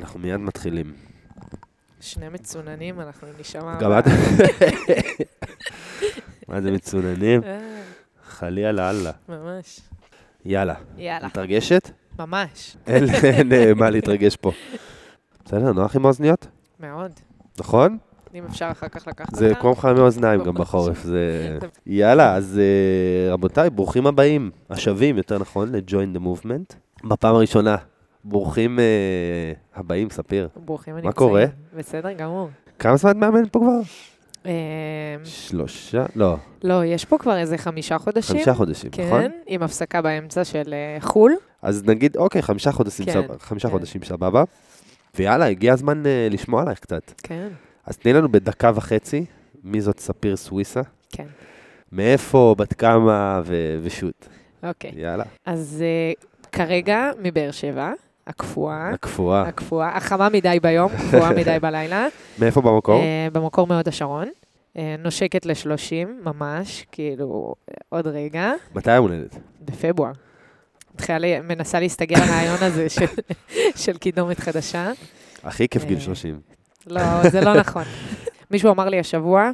אנחנו 0.00 0.20
מיד 0.20 0.36
מתחילים. 0.40 0.92
שני 2.00 2.28
מצוננים, 2.28 3.00
אנחנו 3.00 3.28
נשמע... 3.40 3.78
גם 3.80 3.98
את... 3.98 4.04
מה 6.48 6.60
זה 6.60 6.70
מצוננים? 6.70 7.42
אה, 7.44 7.82
חלילה 8.28 8.72
לאללה. 8.72 9.10
ממש. 9.28 9.80
יאללה. 10.44 10.74
יאללה. 10.96 11.26
מתרגשת? 11.26 11.90
ממש. 12.18 12.76
אין 12.86 13.52
אה, 13.52 13.74
מה 13.74 13.90
להתרגש 13.90 14.36
פה. 14.36 14.52
בסדר, 15.44 15.72
נוח 15.72 15.96
עם 15.96 16.04
האוזניות? 16.04 16.46
מאוד. 16.80 17.12
נכון? 17.58 17.98
אם 18.34 18.44
אפשר 18.44 18.68
אחר 18.70 18.88
כך 18.88 19.08
לקחת 19.08 19.28
אותה. 19.28 19.36
זה 19.36 19.54
כמו 19.60 19.72
מחממי 19.72 20.00
אוזניים 20.00 20.44
גם. 20.44 20.54
בחורף. 20.54 21.02
זה... 21.02 21.58
יאללה, 21.86 22.34
אז 22.34 22.58
אה, 22.58 23.32
רבותיי, 23.32 23.70
ברוכים 23.70 24.06
הבאים, 24.06 24.50
השבים, 24.70 25.16
יותר 25.16 25.38
נכון, 25.38 25.72
ל-Join 25.72 26.16
the 26.16 26.20
Movement. 26.20 26.74
בפעם 27.08 27.34
הראשונה, 27.34 27.76
ברוכים 28.28 28.78
אה, 28.78 28.84
הבאים, 29.74 30.10
ספיר. 30.10 30.48
ברוכים 30.56 30.94
הנמצאים. 30.94 31.12
קורה? 31.12 31.44
בסדר 31.76 32.12
גמור. 32.12 32.48
כמה 32.78 32.96
זמן 32.96 33.10
את 33.10 33.16
מאמן 33.16 33.48
פה 33.52 33.58
כבר? 33.58 33.80
אה, 34.46 34.52
שלושה? 35.24 36.06
לא, 36.16 36.36
לא, 36.62 36.84
יש 36.84 37.04
פה 37.04 37.18
כבר 37.18 37.38
איזה 37.38 37.58
חמישה 37.58 37.98
חודשים. 37.98 38.36
חמישה 38.36 38.54
חודשים, 38.54 38.90
נכון? 39.06 39.22
כן, 39.22 39.30
עם 39.46 39.62
הפסקה 39.62 40.02
באמצע 40.02 40.44
של 40.44 40.74
אה, 40.74 41.00
חו"ל. 41.00 41.32
אז 41.62 41.84
נגיד, 41.84 42.16
אוקיי, 42.16 42.42
חמישה 42.42 42.72
חודשים, 42.72 43.06
כן, 43.06 43.12
סבבה, 43.12 43.34
חמישה 43.38 43.68
כן. 43.68 43.72
חודשים 43.72 44.04
סבבה. 44.04 44.44
ויאללה, 45.14 45.44
הגיע 45.44 45.72
הזמן 45.72 46.06
אה, 46.06 46.28
לשמוע 46.30 46.62
עלייך 46.62 46.78
קצת. 46.78 47.12
כן, 47.22 47.48
אז 47.86 47.96
תני 47.96 48.12
לנו 48.12 48.28
בדקה 48.32 48.70
וחצי, 48.74 49.24
מי 49.64 49.80
זאת 49.80 49.98
ספיר 49.98 50.36
סוויסה? 50.36 50.80
כן. 51.12 51.26
מאיפה, 51.92 52.54
בת 52.58 52.72
כמה 52.72 53.40
ו- 53.44 53.78
ושות. 53.82 54.28
אוקיי. 54.62 54.92
יאללה, 54.96 55.24
אז 55.46 55.82
אה, 55.86 56.12
כרגע 56.52 57.10
מבאר 57.22 57.50
שבע, 57.50 57.92
הקפואה. 58.26 58.88
הקפואה. 58.88 59.42
הקפואה, 59.42 59.96
החמה 59.96 60.28
מדי 60.28 60.58
ביום, 60.62 60.92
קפואה 60.92 61.30
מדי 61.30 61.56
בלילה. 61.62 62.06
מאיפה 62.38 62.60
במקור? 62.60 63.00
אה, 63.00 63.28
במקור 63.32 63.66
מהוד 63.66 63.88
השרון. 63.88 64.28
אה, 64.78 64.96
נושקת 64.98 65.46
ל-30, 65.46 66.08
ממש, 66.24 66.86
כאילו, 66.92 67.54
עוד 67.88 68.06
רגע, 68.06 68.52
מתי 68.74 68.90
היום 68.90 69.06
הולדת? 69.06 69.36
בפברואר. 69.64 70.12
מתחילה, 70.94 71.40
מנסה 71.42 71.80
להסתגל 71.80 72.16
לרעיון 72.18 72.56
הזה 72.60 72.88
של, 72.88 73.06
של 73.84 73.98
קידומת 73.98 74.40
חדשה. 74.40 74.92
הכי 75.44 75.68
כיף 75.68 75.84
גיל 75.84 75.96
אה, 75.96 76.02
30. 76.02 76.40
לא, 76.86 77.30
זה 77.30 77.40
לא 77.40 77.54
נכון. 77.54 77.84
מישהו 78.50 78.70
אמר 78.70 78.88
לי 78.88 78.98
השבוע, 78.98 79.50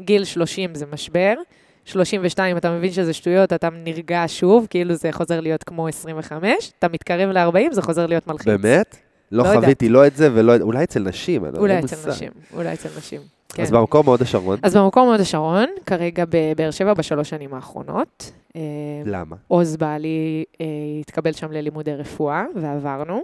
גיל 0.00 0.24
30 0.24 0.74
זה 0.74 0.86
משבר, 0.92 1.34
32 1.84 2.56
אתה 2.56 2.70
מבין 2.70 2.92
שזה 2.92 3.12
שטויות, 3.12 3.52
אתה 3.52 3.68
נרגע 3.84 4.24
שוב, 4.26 4.66
כאילו 4.70 4.94
זה 4.94 5.08
חוזר 5.12 5.40
להיות 5.40 5.62
כמו 5.64 5.88
25, 5.88 6.72
אתה 6.78 6.88
מתקרב 6.88 7.30
ל-40, 7.30 7.74
זה 7.74 7.82
חוזר 7.82 8.06
להיות 8.06 8.26
מלחיץ. 8.26 8.46
באמת? 8.46 8.96
לא 9.32 9.44
לא. 9.44 9.60
חוויתי 9.60 9.88
לא 9.88 10.06
את 10.06 10.16
זה 10.16 10.28
ולא. 10.34 10.56
אולי 10.60 10.84
אצל 10.84 11.00
נשים, 11.02 11.44
אני 11.44 11.52
לא 11.54 11.58
אולי 11.58 11.76
אין 11.76 11.84
אצל 11.84 11.96
מושג. 11.96 12.08
נשים, 12.10 12.30
אולי 12.54 12.72
אצל 12.72 12.88
נשים. 12.98 13.20
כן. 13.48 13.62
אז 13.62 13.70
במקור 13.70 14.04
מהוד 14.04 14.22
השרון. 14.22 14.58
אז 14.62 14.76
במקום 14.76 15.08
מהוד 15.08 15.20
השרון, 15.20 15.66
כרגע 15.86 16.24
בבאר 16.28 16.70
שבע 16.70 16.94
בשלוש 16.94 17.30
שנים 17.30 17.54
האחרונות. 17.54 18.30
אה, 18.56 18.60
למה? 19.04 19.36
עוז 19.48 19.76
בעלי 19.76 20.44
אה, 20.60 20.66
התקבל 21.00 21.32
שם 21.32 21.52
ללימודי 21.52 21.94
רפואה, 21.94 22.44
ועברנו. 22.56 23.22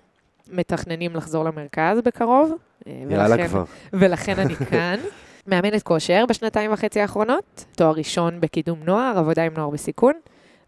מתכננים 0.52 1.16
לחזור 1.16 1.44
למרכז 1.44 1.98
בקרוב. 2.04 2.52
אה, 2.86 2.92
יאללה 3.10 3.26
ולכן- 3.34 3.48
כבר. 3.48 3.64
ולכן 3.92 4.38
אני 4.38 4.54
כאן. 4.56 4.96
מאמנת 5.48 5.82
כושר 5.82 6.24
בשנתיים 6.28 6.72
וחצי 6.72 7.00
האחרונות, 7.00 7.64
תואר 7.76 7.92
ראשון 7.92 8.40
בקידום 8.40 8.78
נוער, 8.84 9.18
עבודה 9.18 9.42
עם 9.42 9.52
נוער 9.56 9.70
בסיכון. 9.70 10.12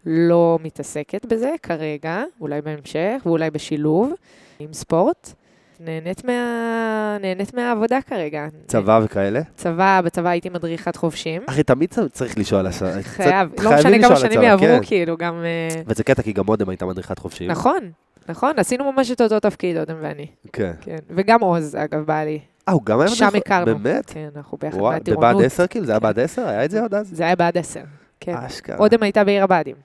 לא 0.05 0.59
מתעסקת 0.63 1.25
בזה 1.25 1.51
כרגע, 1.63 2.23
אולי 2.41 2.61
בהמשך, 2.61 3.21
ואולי 3.25 3.49
בשילוב 3.49 4.13
עם 4.59 4.73
ספורט. 4.73 5.33
נהנית, 5.79 6.25
מה... 6.25 7.17
נהנית 7.21 7.53
מהעבודה 7.53 7.99
כרגע. 8.01 8.47
צבא 8.67 8.99
וכאלה? 9.03 9.41
צבא, 9.55 10.01
בצבא 10.05 10.29
הייתי 10.29 10.49
מדריכת 10.49 10.95
חובשים. 10.95 11.41
אחי, 11.45 11.63
תמיד 11.63 11.93
צריך 12.11 12.37
לשאול 12.37 12.59
על 12.59 12.67
השאלה. 12.67 13.03
חייב, 13.03 13.49
לא 13.61 13.71
משנה 13.75 14.07
כמה 14.07 14.15
שנים 14.15 14.41
יעברו, 14.41 14.67
כן. 14.67 14.79
כאילו, 14.83 15.17
גם... 15.17 15.43
אה, 15.43 15.81
וזה 15.87 16.03
קטע, 16.03 16.21
כי 16.21 16.33
גם 16.33 16.47
אודם 16.47 16.69
הייתה 16.69 16.85
מדריכת 16.85 17.19
חובשים. 17.19 17.51
נכון, 17.51 17.91
נכון, 18.29 18.59
עשינו 18.59 18.91
ממש 18.91 19.11
את 19.11 19.21
אותו 19.21 19.39
תפקיד, 19.39 19.77
אודם 19.77 19.95
ואני. 20.01 20.27
כן. 20.53 20.71
כן, 20.81 20.97
וגם 21.09 21.41
עוז, 21.41 21.75
אגב, 21.75 21.99
בא 22.05 22.23
לי. 22.23 22.39
אה, 22.69 22.73
הוא 22.73 22.81
גם 22.85 22.99
היה 22.99 23.09
שם? 23.09 23.29
הכרנו. 23.35 23.65
באמת? 23.65 24.05
כן, 24.09 24.29
אנחנו 24.35 24.57
ביחד 24.57 24.77
מהטירונות. 24.81 25.33
בבה"ד 25.35 25.45
10 25.45 25.67
כאילו? 25.67 25.85
זה 25.85 25.91
היה 25.91 25.99
בה"ד 25.99 26.19
10? 26.19 26.47
היה 26.47 26.65
את 26.65 26.71
זה 26.71 26.81
עוד 26.81 26.93
אז? 26.93 27.09
זה 27.13 27.23
היה 27.23 27.35
בעד 27.35 27.57
עשר. 27.57 27.81
כן. 28.19 28.33
אשכרה. 28.35 28.77
אודם 28.77 29.03
הייתה 29.03 29.23
בעיר 29.23 29.43
הבה"דים. 29.43 29.75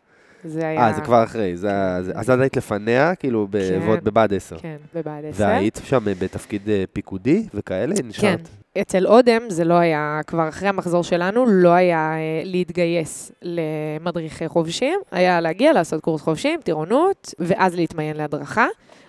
זה 0.45 0.67
היה... 0.69 0.81
אה, 0.89 0.93
זה 0.93 1.01
כבר 1.01 1.25
אחרי. 1.25 1.57
זה 1.57 1.69
היה- 1.71 2.03
זה- 2.03 2.13
אז 2.15 2.31
את 2.31 2.41
היית 2.41 2.57
לפניה, 2.57 3.15
כאילו, 3.15 3.49
כן. 3.53 4.01
בבה"ד 4.05 4.35
10. 4.35 4.57
כן, 4.59 4.77
בבה"ד 4.95 5.23
עשר. 5.29 5.45
והיית 5.45 5.81
שם 5.85 6.09
אה, 6.09 6.13
בתפקיד 6.19 6.69
אה, 6.69 6.85
פיקודי 6.93 7.47
וכאלה? 7.55 7.95
כן. 8.21 8.37
אצל 8.81 9.07
אודם 9.07 9.43
זה 9.49 9.65
לא 9.65 9.75
היה, 9.75 10.21
כבר 10.27 10.49
אחרי 10.49 10.69
המחזור 10.69 11.03
שלנו, 11.05 11.47
לא 11.47 11.69
היה 11.69 12.13
אה, 12.13 12.43
להתגייס 12.45 13.33
למדריכי 13.43 14.49
חובשים, 14.49 15.01
היה 15.11 15.41
להגיע, 15.41 15.73
לעשות 15.73 16.01
קורס 16.01 16.23
חובשים, 16.23 16.61
טירונות, 16.61 17.35
ואז 17.39 17.75
להתמיין 17.75 18.17
להדרכה, 18.17 18.67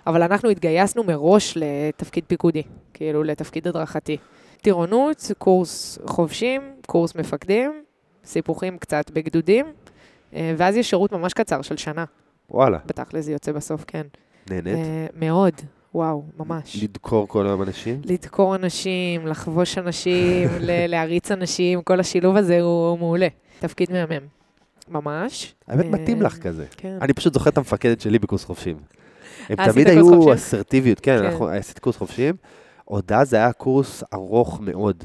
אבל 0.07 0.23
אנחנו 0.23 0.49
התגייסנו 0.49 1.03
מראש 1.03 1.57
לתפקיד 1.57 2.23
פיקודי, 2.27 2.63
כאילו 2.93 3.23
לתפקיד 3.23 3.67
הדרכתי. 3.67 4.17
טירונות, 4.61 5.31
קורס 5.37 5.99
חובשים, 6.05 6.61
קורס 6.85 7.15
מפקדים, 7.15 7.83
סיפוחים 8.25 8.77
קצת 8.77 9.11
בגדודים, 9.11 9.65
אה, 10.33 10.53
ואז 10.57 10.75
יש 10.75 10.89
שירות 10.89 11.11
ממש 11.11 11.33
קצר 11.33 11.61
של 11.61 11.77
שנה, 11.77 12.05
וואלה, 12.49 12.77
בתכל'ס 12.85 13.25
זה 13.25 13.31
יוצא 13.31 13.51
בסוף, 13.51 13.83
כן. 13.87 14.03
נהנית? 14.49 14.75
אה, 14.75 15.07
מאוד, 15.13 15.53
וואו, 15.95 16.23
ממש. 16.39 16.83
לדקור 16.83 17.27
כל 17.27 17.47
היום 17.47 17.61
אנשים? 17.61 18.01
לדקור 18.05 18.55
אנשים, 18.55 19.27
לחבוש 19.27 19.77
אנשים, 19.77 20.49
ל- 20.59 20.85
להריץ 20.87 21.31
אנשים, 21.31 21.81
כל 21.81 21.99
השילוב 21.99 22.35
הזה 22.35 22.61
הוא 22.61 22.97
מעולה. 22.99 23.27
תפקיד 23.59 23.91
מהמם. 23.91 24.25
ממש. 24.89 25.55
האמת, 25.67 25.85
אה, 25.85 25.89
מתאים 25.89 26.21
לך 26.21 26.37
כזה. 26.37 26.65
כן. 26.77 26.97
אני 27.01 27.13
פשוט 27.13 27.33
זוכר 27.33 27.49
את 27.49 27.57
המפקדת 27.57 28.01
שלי 28.01 28.19
בקורס 28.19 28.43
חובשים. 28.43 28.77
הם 29.49 29.55
עשית 29.59 29.73
תמיד 29.73 29.87
היו? 29.87 30.33
אסרטיביות, 30.33 30.99
כן, 30.99 31.17
כן. 31.19 31.25
אנחנו 31.25 31.47
עשיתי 31.47 31.79
קורס 31.81 31.97
חובשים. 31.97 32.35
עוד 32.85 33.11
אז 33.11 33.29
זה 33.29 33.35
היה 33.37 33.53
קורס 33.53 34.03
ארוך 34.13 34.59
מאוד, 34.63 35.03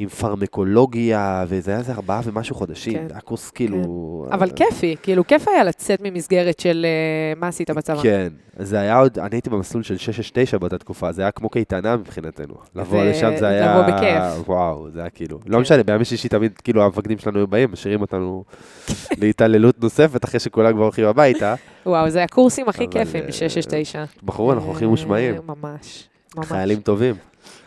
עם 0.00 0.08
פרמקולוגיה, 0.08 1.44
וזה 1.48 1.70
היה 1.70 1.80
איזה 1.80 1.92
ארבעה 1.92 2.20
ומשהו 2.24 2.54
חודשים. 2.54 2.92
כן. 2.92 3.08
זה 3.08 3.14
היה 3.14 3.20
קורס 3.20 3.50
כאילו... 3.50 4.26
אבל 4.32 4.48
אה, 4.48 4.54
כיפי, 4.54 4.96
כאילו 5.02 5.26
כיף 5.26 5.48
היה 5.48 5.64
לצאת 5.64 6.00
ממסגרת 6.02 6.60
של 6.60 6.86
אה, 6.88 7.40
מה 7.40 7.48
עשית 7.48 7.70
בצבא. 7.70 8.02
כן, 8.02 8.28
זה 8.58 8.80
היה 8.80 8.98
עוד, 8.98 9.18
אני 9.18 9.28
הייתי 9.32 9.50
במסלול 9.50 9.82
של 9.82 9.96
669 9.96 10.58
באותה 10.58 10.78
תקופה, 10.78 11.12
זה 11.12 11.22
היה 11.22 11.30
כמו 11.30 11.48
קייטנה 11.48 11.96
מבחינתנו. 11.96 12.54
לבוא 12.74 13.04
לשם 13.04 13.36
זה 13.38 13.48
היה... 13.48 13.72
לבוא 13.72 13.94
בכיף. 13.94 14.48
וואו, 14.48 14.90
זה 14.90 15.00
היה 15.00 15.10
כאילו... 15.10 15.38
לא 15.46 15.56
כן. 15.56 15.60
משנה, 15.60 15.82
בימי 15.82 16.04
שישי 16.04 16.28
תמיד, 16.28 16.52
כאילו, 16.64 16.84
המפקדים 16.84 17.18
שלנו 17.18 17.38
היו 17.38 17.46
באים, 17.46 17.72
משאירים 17.72 18.00
אותנו 18.00 18.44
להתעללות 19.20 19.82
נוספת, 19.82 20.24
אחרי 20.24 20.40
שכולם 20.40 20.72
כבר 20.72 20.82
הולכים 20.82 21.04
הביתה. 21.04 21.54
וואו, 21.86 22.10
זה 22.10 22.24
הקורסים 22.24 22.68
הכי 22.68 22.84
אבל, 22.84 22.92
כיפים, 22.92 23.22
אה, 23.22 23.26
ב-669. 23.26 24.24
בחרו, 24.24 24.52
אנחנו 24.52 24.72
הכי 24.72 24.86
מושמעים. 24.86 25.34
ממש. 25.46 26.08
ממש. 26.36 26.46
חיילים 26.46 26.80
טובים. 26.80 27.14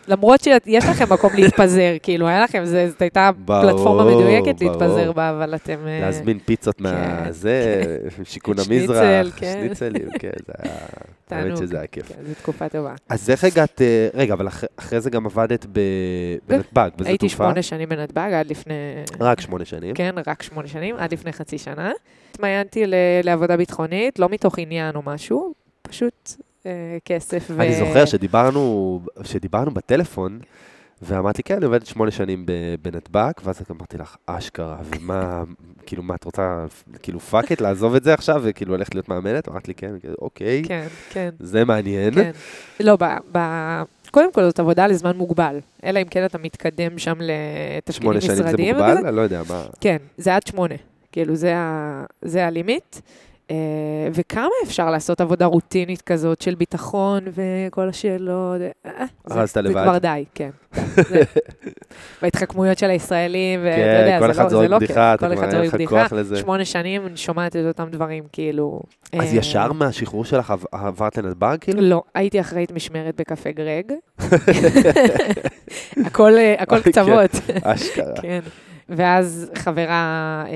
למרות 0.08 0.42
שיש 0.42 0.86
לכם 0.86 1.14
מקום 1.14 1.32
להתפזר, 1.36 1.96
כאילו, 2.04 2.28
היה 2.28 2.44
לכם, 2.44 2.64
זאת 2.66 3.02
הייתה 3.02 3.30
פלטפורמה 3.46 4.06
מדויקת. 4.06 4.62
להתפזר 4.62 5.12
בה, 5.12 5.30
אבל 5.30 5.56
אתם... 5.56 5.78
אה, 5.88 6.00
להזמין 6.00 6.40
פיצות 6.40 6.82
מהזה, 6.82 7.84
שיכון 8.24 8.58
שניצל, 8.64 8.74
המזרח, 8.94 9.34
כן. 9.40 9.54
שניצלים, 9.60 10.10
כן, 10.20 10.30
זה 10.48 10.54
היה... 10.60 10.76
האמת. 11.30 11.58
שזה 11.58 11.78
היה 11.78 11.88
כיף. 11.88 12.08
כן, 12.08 12.16
זו 12.28 12.34
תקופה 12.42 12.70
טובה. 12.70 12.94
אז 13.10 13.30
איך 13.30 13.44
הגעת, 13.44 13.82
אה, 13.82 14.08
רגע, 14.14 14.34
אבל 14.34 14.48
אחרי- 14.48 15.02
זה 15.02 15.10
גם 15.10 15.26
עבדת 15.26 15.66
בנתב"ג, 16.48 16.90
הייתי 17.06 17.18
תעופה? 17.18 17.36
שמונה 17.44 17.62
שנים 17.62 17.90
בנתב"ג, 17.90 18.32
עד 18.34 18.48
לפני... 18.52 18.74
רק 19.20 19.42
שמונה 19.42 19.66
שנים. 19.66 19.96
כן, 19.96 20.16
רק 20.28 20.44
שמונה 20.44 20.68
שנים, 20.68 20.96
עד 21.00 21.14
לפני 21.14 21.32
חצי 21.34 21.58
שנה. 21.58 21.92
התמיינתי 22.32 22.84
לעבודה 23.24 23.58
ביטחונית, 23.58 24.20
לא 24.20 24.30
מתוך 24.30 24.60
עניין 24.60 24.96
או 24.96 25.02
משהו, 25.06 25.54
פשוט 25.82 26.32
כסף 27.06 27.48
ו... 27.50 27.62
אני 27.62 27.76
זוכר 27.76 28.06
שדיברנו, 28.06 29.00
שדיברנו 29.24 29.72
בטלפון, 29.72 30.40
ואמרת 31.02 31.38
לי, 31.38 31.44
כן, 31.44 31.56
אני 31.56 31.66
עובדת 31.66 31.86
שמונה 31.86 32.12
שנים 32.12 32.46
בנתב"ג, 32.82 33.32
ואז 33.44 33.62
אמרתי 33.72 33.98
לך, 33.98 34.16
אשכרה, 34.26 34.78
ומה, 34.84 35.44
כאילו, 35.86 36.04
מה, 36.04 36.16
את 36.16 36.24
רוצה, 36.24 36.66
כאילו, 37.02 37.20
fuck 37.20 37.52
it, 37.52 37.62
לעזוב 37.62 37.96
את 37.96 38.04
זה 38.04 38.14
עכשיו, 38.14 38.42
וכאילו, 38.44 38.78
ללכת 38.78 38.96
להיות 38.96 39.10
מאמנת? 39.10 39.50
אמרת 39.50 39.68
לי, 39.68 39.74
כן, 39.74 40.00
כזה, 40.04 40.14
אוקיי, 40.22 40.64
כן, 40.68 40.88
כן, 41.10 41.30
זה 41.40 41.66
מעניין. 41.66 42.14
כן. 42.14 42.32
לא, 42.80 42.98
ב... 43.00 43.04
ב... 43.32 43.40
קודם 44.12 44.34
כל 44.34 44.44
זאת 44.44 44.60
עבודה 44.60 44.88
לזמן 44.88 45.18
מוגבל, 45.18 45.60
אלא 45.84 46.00
אם 46.00 46.08
כן 46.08 46.26
אתה 46.26 46.38
מתקדם 46.38 46.98
שם 46.98 47.14
לתפקידים 47.22 48.02
שמונה 48.02 48.22
שנים 48.22 48.36
זה 48.36 48.44
משרדיים. 48.44 48.76
מוגבל? 48.76 49.08
אני 49.08 49.16
לא 49.16 49.22
יודע, 49.22 49.42
מה... 49.50 49.64
כן, 49.82 49.98
זה 50.18 50.36
עד 50.36 50.48
שמונה, 50.48 50.76
כאילו 51.12 51.36
זה, 51.36 52.46
הלימיט. 52.46 52.96
אה, 52.96 53.00
וכמה 54.14 54.48
אפשר 54.64 54.90
לעשות 54.92 55.22
עבודה 55.22 55.46
רוטינית 55.46 56.02
כזאת 56.02 56.42
של 56.42 56.56
ביטחון 56.56 57.24
וכל 57.34 57.90
השאלות? 57.90 58.62
אה, 58.86 58.92
זה, 59.26 59.40
הרסת 59.40 59.54
זה 59.54 59.62
לבד. 59.62 59.84
כבר 59.84 59.98
די, 59.98 60.26
כן. 60.36 60.50
בהתחכמויות 62.22 62.78
של 62.78 62.90
הישראלים, 62.90 63.60
ואתה 63.64 63.76
כן, 63.76 64.00
יודע, 64.02 64.20
כל 64.20 64.26
זה 64.26 64.32
אחד 64.32 64.44
לא- 64.44 64.50
זה 64.50 64.56
זורק 64.56 64.70
לא 64.70 64.78
בדיחה, 64.78 64.94
כיף. 64.94 65.20
אתה 65.20 65.28
כל 65.30 65.36
כבר 65.36 65.44
אחד 65.44 65.44
אין 65.44 65.52
זורק 65.52 65.68
לך 65.68 65.74
בדיחה. 65.74 65.90
כוח 66.04 66.14
לזה. 66.14 66.36
שמונה 66.38 66.66
שנים 66.66 67.06
אני 67.08 67.18
שומעת 67.18 67.56
את 67.56 67.66
אותם 67.68 67.88
דברים, 67.92 68.24
כאילו... 68.32 68.82
אז 69.14 69.34
אה, 69.34 69.38
ישר 69.38 69.72
מהשחרור 69.74 70.26
שלך 70.26 70.52
עב- 70.52 70.66
עברת 70.72 71.18
לנתב"ג, 71.18 71.58
כאילו? 71.62 71.82
לא, 71.82 72.04
הייתי 72.16 72.40
אחראית 72.40 72.72
משמרת 72.72 73.16
בקפה 73.16 73.52
גרג. 73.52 73.92
הכל 76.06 76.34
אה, 76.38 76.56
כן. 76.70 76.82
קצוות. 76.82 77.32
אשכרה. 77.64 78.14
כן. 78.22 78.40
ואז 78.90 79.52
חברה, 79.56 80.44
אה, 80.48 80.54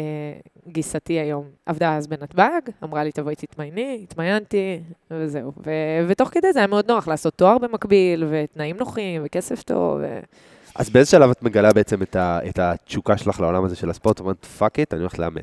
גיסתי 0.67 1.13
היום, 1.13 1.45
עבדה 1.65 1.95
אז 1.95 2.07
בנתב"ג, 2.07 2.61
אמרה 2.83 3.03
לי, 3.03 3.11
תבואי 3.11 3.35
תתמייני, 3.35 3.99
התמיינתי, 4.03 4.79
וזהו. 5.11 5.51
ו- 5.65 5.71
ותוך 6.07 6.29
כדי 6.29 6.53
זה 6.53 6.59
היה 6.59 6.67
מאוד 6.67 6.91
נוח 6.91 7.07
לעשות 7.07 7.33
תואר 7.33 7.57
במקביל, 7.57 8.23
ותנאים 8.29 8.77
נוחים, 8.77 9.21
וכסף 9.25 9.63
טוב. 9.63 9.99
ו... 10.01 10.19
אז 10.75 10.89
באיזה 10.89 11.11
שלב 11.11 11.29
את 11.29 11.43
מגלה 11.43 11.73
בעצם 11.73 12.01
את 12.01 12.15
ה- 12.15 12.39
את 12.49 12.59
התשוקה 12.59 13.17
שלך 13.17 13.39
לעולם 13.39 13.63
הזה 13.63 13.75
של 13.75 13.89
הספורט? 13.89 14.19
אומרת, 14.19 14.45
fuck 14.45 14.79
it, 14.79 14.93
אני 14.93 15.01
הולכת 15.01 15.19
לאמן. 15.19 15.41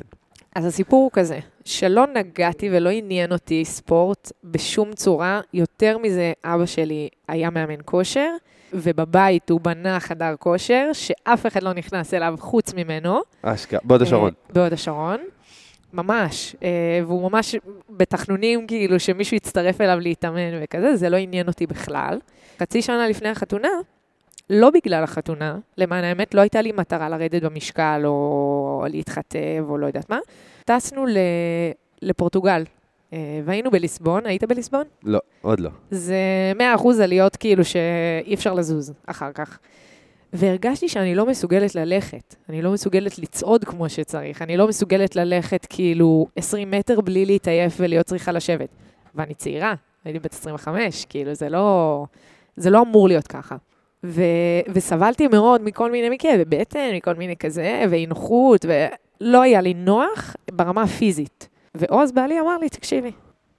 אז 0.54 0.64
הסיפור 0.64 1.02
הוא 1.02 1.10
כזה, 1.12 1.38
שלא 1.64 2.06
נגעתי 2.14 2.68
ולא 2.72 2.90
עניין 2.90 3.32
אותי 3.32 3.64
ספורט 3.64 4.32
בשום 4.44 4.92
צורה, 4.92 5.40
יותר 5.54 5.98
מזה, 5.98 6.32
אבא 6.44 6.66
שלי 6.66 7.08
היה 7.28 7.50
מאמן 7.50 7.80
כושר, 7.84 8.30
ובבית 8.74 9.50
הוא 9.50 9.60
בנה 9.60 10.00
חדר 10.00 10.34
כושר, 10.38 10.90
שאף 10.92 11.46
אחד 11.46 11.62
לא 11.62 11.72
נכנס 11.72 12.14
אליו 12.14 12.34
חוץ 12.38 12.74
ממנו. 12.74 13.20
אשכרה, 13.42 13.80
בהוד 13.84 14.02
השרון. 14.02 14.28
אה, 14.48 14.54
בהוד 14.54 14.72
השרון. 14.72 15.18
ממש, 15.92 16.56
אה, 16.62 17.00
והוא 17.06 17.30
ממש 17.30 17.56
בתחנונים, 17.90 18.66
כאילו, 18.66 19.00
שמישהו 19.00 19.36
יצטרף 19.36 19.80
אליו 19.80 20.00
להתאמן 20.00 20.62
וכזה, 20.62 20.96
זה 20.96 21.08
לא 21.08 21.16
עניין 21.16 21.48
אותי 21.48 21.66
בכלל. 21.66 22.18
חצי 22.60 22.82
שנה 22.82 23.08
לפני 23.08 23.28
החתונה, 23.28 23.68
לא 24.50 24.70
בגלל 24.70 25.04
החתונה, 25.04 25.58
למען 25.78 26.04
האמת, 26.04 26.34
לא 26.34 26.40
הייתה 26.40 26.62
לי 26.62 26.72
מטרה 26.72 27.08
לרדת 27.08 27.42
במשקל 27.42 28.02
או 28.04 28.84
להתחתב 28.90 29.64
או 29.68 29.78
לא 29.78 29.86
יודעת 29.86 30.10
מה. 30.10 30.18
טסנו. 30.64 31.04
לפורטוגל, 32.02 32.62
והיינו 33.44 33.70
בליסבון, 33.70 34.26
היית 34.26 34.44
בליסבון? 34.44 34.84
לא, 35.04 35.20
עוד 35.42 35.60
לא. 35.60 35.70
זה 35.90 36.16
100% 36.78 37.02
עליות 37.02 37.36
כאילו 37.36 37.64
שאי 37.64 38.34
אפשר 38.34 38.54
לזוז 38.54 38.92
אחר 39.06 39.32
כך. 39.32 39.58
והרגשתי 40.32 40.88
שאני 40.88 41.14
לא 41.14 41.26
מסוגלת 41.26 41.74
ללכת, 41.74 42.34
אני 42.48 42.62
לא 42.62 42.72
מסוגלת 42.72 43.18
לצעוד 43.18 43.64
כמו 43.64 43.88
שצריך, 43.88 44.42
אני 44.42 44.56
לא 44.56 44.68
מסוגלת 44.68 45.16
ללכת 45.16 45.66
כאילו 45.70 46.26
20 46.36 46.70
מטר 46.70 47.00
בלי 47.00 47.26
להתעייף 47.26 47.74
ולהיות 47.80 48.06
צריכה 48.06 48.32
לשבת. 48.32 48.68
ואני 49.14 49.34
צעירה, 49.34 49.74
הייתי 50.04 50.18
בת 50.18 50.32
25, 50.32 51.04
כאילו 51.04 51.34
זה 51.34 51.48
לא, 51.48 52.06
זה 52.56 52.70
לא 52.70 52.82
אמור 52.82 53.08
להיות 53.08 53.26
ככה. 53.26 53.56
ו, 54.04 54.22
וסבלתי 54.68 55.28
מאוד 55.28 55.62
מכל 55.62 55.90
מיני 55.90 56.18
כאבי 56.18 56.44
בטן, 56.44 56.90
מכל 56.94 57.14
מיני 57.14 57.36
כזה, 57.36 57.84
ואי 57.90 58.06
נוחות, 58.06 58.64
ולא 58.64 59.42
היה 59.42 59.60
לי 59.60 59.74
נוח 59.74 60.36
ברמה 60.52 60.82
הפיזית. 60.82 61.48
ועוז 61.74 62.12
בעלי 62.12 62.40
אמר 62.40 62.58
לי, 62.58 62.68
תקשיבי, 62.68 63.12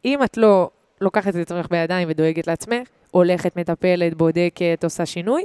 אם 0.06 0.24
את 0.24 0.38
לא 0.38 0.70
לוקחת 1.02 1.36
את 1.36 1.42
עצמך 1.42 1.66
בידיים 1.72 2.08
ודואגת 2.12 2.48
לעצמך, 2.48 2.88
הולכת, 3.12 3.58
מטפלת, 3.58 4.14
בודקת, 4.14 4.84
עושה 4.84 5.06
שינוי, 5.06 5.44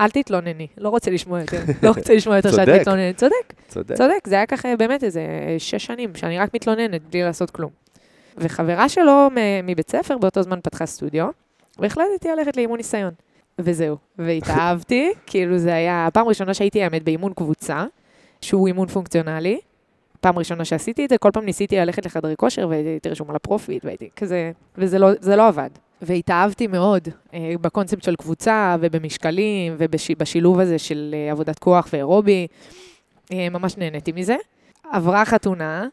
אל 0.00 0.10
תתלונני, 0.10 0.66
לא 0.78 0.88
רוצה 0.88 1.10
לשמוע 1.10 1.40
יותר, 1.40 1.60
לא 1.82 1.88
רוצה 1.88 2.14
לשמוע 2.14 2.36
יותר 2.36 2.52
שאת. 2.52 2.68
מתלוננת. 2.68 3.16
צודק, 3.16 3.52
צודק. 3.68 3.94
צודק, 3.96 4.26
זה 4.26 4.34
היה 4.34 4.46
ככה 4.46 4.76
באמת 4.76 5.04
איזה 5.04 5.22
שש 5.58 5.86
שנים, 5.86 6.14
שאני 6.14 6.38
רק 6.38 6.54
מתלוננת 6.54 7.02
בלי 7.10 7.22
לעשות 7.22 7.50
כלום. 7.50 7.70
וחברה 8.36 8.88
שלו 8.88 9.28
מבית 9.64 9.90
ספר 9.90 10.18
באותו 10.18 10.42
זמן 10.42 10.60
פתחה 10.62 10.86
סטודיו, 10.86 11.28
והחלטתי 11.78 12.28
ללכת 12.28 12.56
לאימון 12.56 12.76
ניסיון. 12.76 13.12
וזהו, 13.58 13.96
והתאהבתי, 14.18 15.12
כאילו 15.26 15.58
זה 15.58 15.74
היה 15.74 16.06
הפעם 16.06 16.26
הראשונה 16.26 16.54
שהייתי 16.54 16.82
האמת 16.82 17.02
באימון 17.02 17.32
קבוצה, 17.32 17.84
שהוא 18.40 18.66
אימון 18.66 18.88
פונקציונלי. 18.88 19.60
פעם 20.20 20.38
ראשונה 20.38 20.64
שעשיתי 20.64 21.04
את 21.04 21.10
זה, 21.10 21.18
כל 21.18 21.30
פעם 21.32 21.44
ניסיתי 21.44 21.76
ללכת 21.76 22.06
לחדרי 22.06 22.34
כושר 22.36 22.68
והייתי 22.68 23.08
רשום 23.08 23.30
על 23.30 23.36
הפרופיט 23.36 23.84
והייתי 23.84 24.08
כזה, 24.16 24.52
וזה 24.78 24.98
לא, 24.98 25.10
לא 25.36 25.48
עבד. 25.48 25.70
והתאהבתי 26.02 26.66
מאוד 26.66 27.08
אה, 27.34 27.54
בקונספט 27.60 28.02
של 28.02 28.16
קבוצה 28.16 28.76
ובמשקלים 28.80 29.76
ובשילוב 29.78 30.60
הזה 30.60 30.78
של 30.78 31.14
אה, 31.14 31.32
עבודת 31.32 31.58
כוח 31.58 31.88
ואירובי. 31.92 32.46
אה, 33.32 33.48
ממש 33.48 33.76
נהניתי 33.76 34.12
מזה. 34.12 34.36
עברה 34.92 35.24
חתונה, 35.24 35.86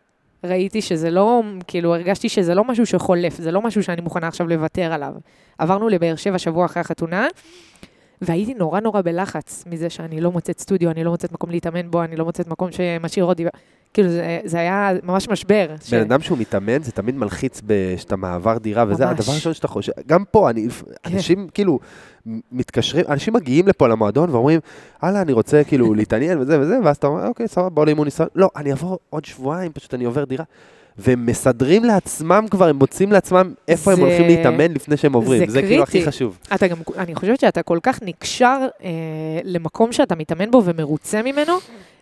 ראיתי 0.43 0.81
שזה 0.81 1.11
לא, 1.11 1.41
כאילו 1.67 1.95
הרגשתי 1.95 2.29
שזה 2.29 2.55
לא 2.55 2.63
משהו 2.63 2.85
שחולף, 2.85 3.37
זה 3.37 3.51
לא 3.51 3.61
משהו 3.61 3.83
שאני 3.83 4.01
מוכנה 4.01 4.27
עכשיו 4.27 4.47
לוותר 4.47 4.93
עליו. 4.93 5.13
עברנו 5.57 5.89
לבאר 5.89 6.15
שבע 6.15 6.37
שבוע 6.37 6.65
אחרי 6.65 6.81
החתונה, 6.81 7.27
והייתי 8.21 8.53
נורא 8.53 8.79
נורא 8.79 9.01
בלחץ 9.01 9.63
מזה 9.69 9.89
שאני 9.89 10.21
לא 10.21 10.31
מוצאת 10.31 10.59
סטודיו, 10.59 10.91
אני 10.91 11.03
לא 11.03 11.11
מוצאת 11.11 11.31
מקום 11.31 11.49
להתאמן 11.49 11.91
בו, 11.91 12.03
אני 12.03 12.15
לא 12.15 12.25
מוצאת 12.25 12.47
מקום 12.47 12.69
שמשאיר 12.71 13.25
אותי, 13.25 13.45
כאילו 13.93 14.09
זה, 14.09 14.39
זה 14.45 14.57
היה 14.59 14.91
ממש 15.03 15.29
משבר. 15.29 15.67
ש- 15.83 15.93
בן 15.93 15.99
אדם 16.01 16.21
שהוא 16.21 16.37
מתאמן, 16.37 16.83
זה 16.83 16.91
תמיד 16.91 17.15
מלחיץ 17.15 17.61
שאתה 17.97 18.15
מעבר 18.15 18.57
דירה, 18.57 18.85
וזה 18.87 19.05
ממש. 19.05 19.19
הדבר 19.19 19.31
הראשון 19.31 19.53
שאתה 19.53 19.67
חושב. 19.67 19.91
גם 20.07 20.23
פה, 20.31 20.49
אני, 20.49 20.67
כן. 20.69 21.13
אנשים 21.13 21.47
כאילו 21.53 21.79
מתקשרים, 22.51 23.05
אנשים 23.09 23.33
מגיעים 23.33 23.67
לפה 23.67 23.87
למועדון 23.87 24.29
ואומרים, 24.29 24.59
הלאה, 25.01 25.21
אני 25.21 25.33
רוצה 25.33 25.63
כאילו 25.63 25.93
להתעניין 25.93 26.39
וזה 26.39 26.59
וזה, 26.59 26.77
ואז 26.83 26.95
אתה 26.97 27.07
אומר, 27.07 27.27
אוקיי, 27.27 27.47
סבבה, 27.47 27.69
בוא 27.69 27.85
לאימון 27.85 28.05
ניסיון. 28.07 28.29
לא, 28.35 28.49
אני 28.55 28.73
אבוא 28.73 28.97
עוד 29.09 29.25
שבועיים, 29.25 29.71
פשוט 29.71 29.93
אני 29.93 30.03
עובר 30.05 30.23
דירה. 30.23 30.43
והם 30.97 31.25
מסדרים 31.25 31.83
לעצמם 31.83 32.45
כבר, 32.51 32.67
הם 32.67 32.75
מוצאים 32.75 33.11
לעצמם 33.11 33.53
איפה 33.67 33.91
הם 33.91 33.97
זה- 33.97 34.03
הולכים 34.03 34.27
להתאמן 34.27 34.71
לפני 34.71 34.97
שהם 34.97 35.13
עוברים. 35.13 35.45
זה 35.45 35.51
זה 35.51 35.61
כאילו 35.61 35.83
הכי 35.83 35.91
קריטי. 35.91 36.07
חשוב. 36.07 36.37
אתה 36.55 36.67
גם, 36.67 36.77
אני 36.97 37.15
חושבת 37.15 37.39
שאתה 37.39 37.63
כל 37.63 37.79
כך 37.83 37.99
נקשר 38.03 38.57
אה, 38.83 38.89
למקום 39.43 39.91
שאתה 39.91 40.15
מתאמן 40.15 40.51
בו 40.51 40.61
ומרוצה 40.65 41.21
ממנו, 41.21 41.53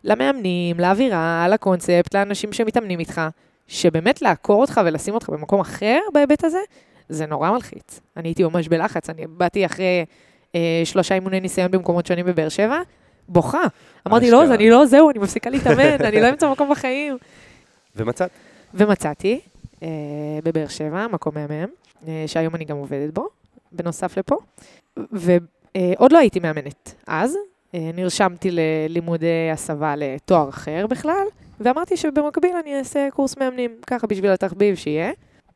למאמנים, 0.04 0.80
לאווירה, 0.80 1.48
לקונספט, 1.50 2.16
לאנשים 2.16 2.54
שמתאמנים 2.54 3.00
איתך, 3.00 3.22
שבאמת 3.68 4.22
לעקור 4.22 4.62
אותך 4.62 4.82
ולשים 4.86 5.14
אותך 5.14 5.30
במקום 5.30 5.60
אחר 5.60 6.00
בהיבט 6.14 6.44
הזה, 6.44 6.60
זה 7.10 7.26
נורא 7.26 7.52
מלחיץ. 7.52 8.00
אני 8.18 8.30
הייתי 8.30 8.44
ממש 8.44 8.68
בלחץ, 8.68 9.10
אני 9.10 9.24
באתי 9.28 9.66
אחרי 9.66 10.06
אה, 10.56 10.82
שלושה 10.86 11.16
אימוני 11.16 11.40
ניסיון 11.40 11.72
במקומות 11.72 12.06
שונים 12.06 12.26
בבאר 12.26 12.50
שבע, 12.50 12.80
בוכה. 13.30 13.62
אמרתי, 14.08 14.32
לא, 14.32 14.54
אני 14.54 14.70
לא, 14.70 14.86
זהו, 14.86 15.10
אני 15.10 15.20
מפסיקה 15.20 15.50
להתאמן, 15.50 15.96
אני 16.00 16.22
לא 16.22 16.30
אמצא 16.30 16.52
מקום 16.52 16.70
בחיים. 16.72 17.18
ומצאת. 17.96 18.30
ומצאתי 18.74 19.40
אה, 19.84 19.88
בבאר 20.44 20.68
שבע, 20.68 21.08
מקום 21.08 21.34
מהמם, 21.36 21.70
אה, 22.08 22.24
שהיום 22.28 22.56
אני 22.56 22.66
גם 22.66 22.78
עובדת 22.78 23.14
בו, 23.14 23.28
בנוסף 23.72 24.18
לפה. 24.18 24.36
ועוד 24.98 26.12
לא 26.12 26.18
הייתי 26.18 26.40
מאמנת 26.40 26.94
אז, 27.08 27.38
אה, 27.76 27.90
נרשמתי 27.94 28.50
ללימודי 28.52 29.50
הסבה 29.54 29.96
לתואר 29.98 30.50
אחר 30.50 30.88
בכלל, 30.88 31.26
ואמרתי 31.60 31.98
שבמקביל 31.98 32.56
אני 32.64 32.78
אעשה 32.78 33.08
קורס 33.14 33.38
מאמנים, 33.38 33.72
ככה 33.88 34.08
בשביל 34.08 34.32
התחביב 34.32 34.76
שיהיה. 34.76 35.12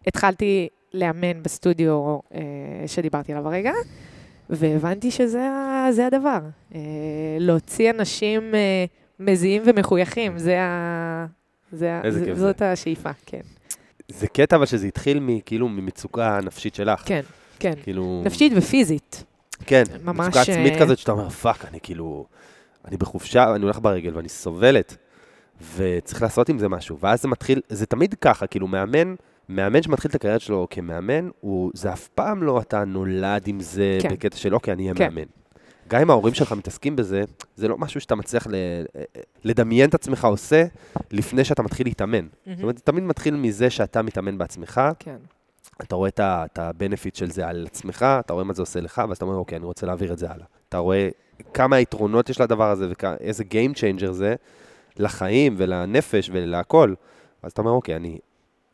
התחלתי 0.07 0.67
לאמן 0.93 1.43
בסטודיו 1.43 2.19
אה, 2.33 2.41
שדיברתי 2.87 3.31
עליו 3.31 3.47
הרגע, 3.47 3.71
והבנתי 4.49 5.11
שזה 5.11 5.49
הדבר. 6.07 6.39
אה, 6.75 6.79
להוציא 7.39 7.89
אנשים 7.89 8.55
אה, 8.55 8.85
מזיעים 9.19 9.61
ומחויכים, 9.65 10.37
זה 10.37 10.61
ה... 10.61 11.25
זה, 11.71 12.01
איזה 12.03 12.19
זה, 12.19 12.25
כיף 12.25 12.37
זאת 12.37 12.61
השאיפה, 12.61 13.09
כן. 13.25 13.41
זה 14.07 14.27
קטע 14.27 14.55
אבל 14.55 14.65
שזה 14.65 14.87
התחיל 14.87 15.19
מכאילו 15.19 15.69
ממצוקה 15.69 16.39
נפשית 16.43 16.75
שלך. 16.75 17.01
כן, 17.05 17.21
כן. 17.59 17.73
כאילו... 17.83 18.21
נפשית 18.25 18.53
ופיזית. 18.55 19.23
כן, 19.65 19.83
ממש, 20.03 20.27
מצוקה 20.27 20.41
עצמית 20.41 20.73
אה, 20.73 20.79
כזאת 20.79 20.97
שאתה 20.97 21.11
אומר, 21.11 21.29
fuck, 21.29 21.65
אני 21.65 21.79
כאילו, 21.83 22.25
אני 22.85 22.97
בחופשה, 22.97 23.55
אני 23.55 23.63
הולך 23.63 23.79
ברגל 23.81 24.15
ואני 24.15 24.29
סובלת, 24.29 24.97
וצריך 25.75 26.21
לעשות 26.21 26.49
עם 26.49 26.59
זה 26.59 26.69
משהו. 26.69 26.97
ואז 26.99 27.21
זה 27.21 27.27
מתחיל, 27.27 27.61
זה 27.69 27.85
תמיד 27.85 28.13
ככה, 28.21 28.47
כאילו 28.47 28.67
מאמן, 28.67 29.15
מאמן 29.49 29.81
שמתחיל 29.81 30.09
את 30.09 30.15
הקריירה 30.15 30.39
שלו 30.39 30.67
כמאמן, 30.69 31.29
הוא, 31.39 31.71
זה 31.73 31.93
אף 31.93 32.07
פעם 32.07 32.43
לא 32.43 32.61
אתה 32.61 32.85
נולד 32.85 33.47
עם 33.47 33.59
זה 33.59 33.97
כן. 34.01 34.09
בקטע 34.09 34.37
של 34.37 34.53
אוקיי, 34.53 34.73
אני 34.73 34.83
אהיה 34.83 34.95
כן. 34.95 35.13
מאמן. 35.13 35.27
גם 35.87 36.01
אם 36.01 36.09
ההורים 36.09 36.33
שלך 36.33 36.51
מתעסקים 36.51 36.95
בזה, 36.95 37.23
זה 37.55 37.67
לא 37.67 37.77
משהו 37.77 38.01
שאתה 38.01 38.15
מצליח 38.15 38.47
ל, 38.47 38.55
לדמיין 39.43 39.89
את 39.89 39.95
עצמך 39.95 40.25
עושה 40.25 40.65
לפני 41.11 41.43
שאתה 41.43 41.63
מתחיל 41.63 41.87
להתאמן. 41.87 42.27
זאת 42.45 42.61
אומרת, 42.61 42.77
זה 42.77 42.83
תמיד 42.83 43.03
מתחיל 43.03 43.35
מזה 43.35 43.69
שאתה 43.69 44.01
מתאמן 44.01 44.37
בעצמך, 44.37 44.81
כן. 44.99 45.17
אתה 45.81 45.95
רואה 45.95 46.09
את 46.09 46.19
ה-benefit 46.59 47.11
של 47.13 47.31
זה 47.31 47.47
על 47.47 47.65
עצמך, 47.65 48.05
אתה 48.19 48.33
רואה 48.33 48.43
מה 48.43 48.53
זה 48.53 48.61
עושה 48.61 48.81
לך, 48.81 49.01
ואז 49.09 49.17
אתה 49.17 49.25
אומר, 49.25 49.37
אוקיי, 49.37 49.57
אני 49.57 49.65
רוצה 49.65 49.85
להעביר 49.85 50.13
את 50.13 50.17
זה 50.17 50.31
הלאה. 50.31 50.45
אתה 50.69 50.77
רואה 50.77 51.09
כמה 51.53 51.79
יתרונות 51.79 52.29
יש 52.29 52.41
לדבר 52.41 52.71
הזה, 52.71 52.87
ואיזה 53.03 53.43
Game 53.43 53.75
Changer 53.75 54.11
זה 54.11 54.35
לחיים 54.97 55.55
ולנפש 55.57 56.29
ולהכל. 56.33 56.93
אז 57.43 57.51
אתה 57.51 57.61
אומר, 57.61 57.71
אוקיי, 57.71 57.95
אני, 57.95 58.17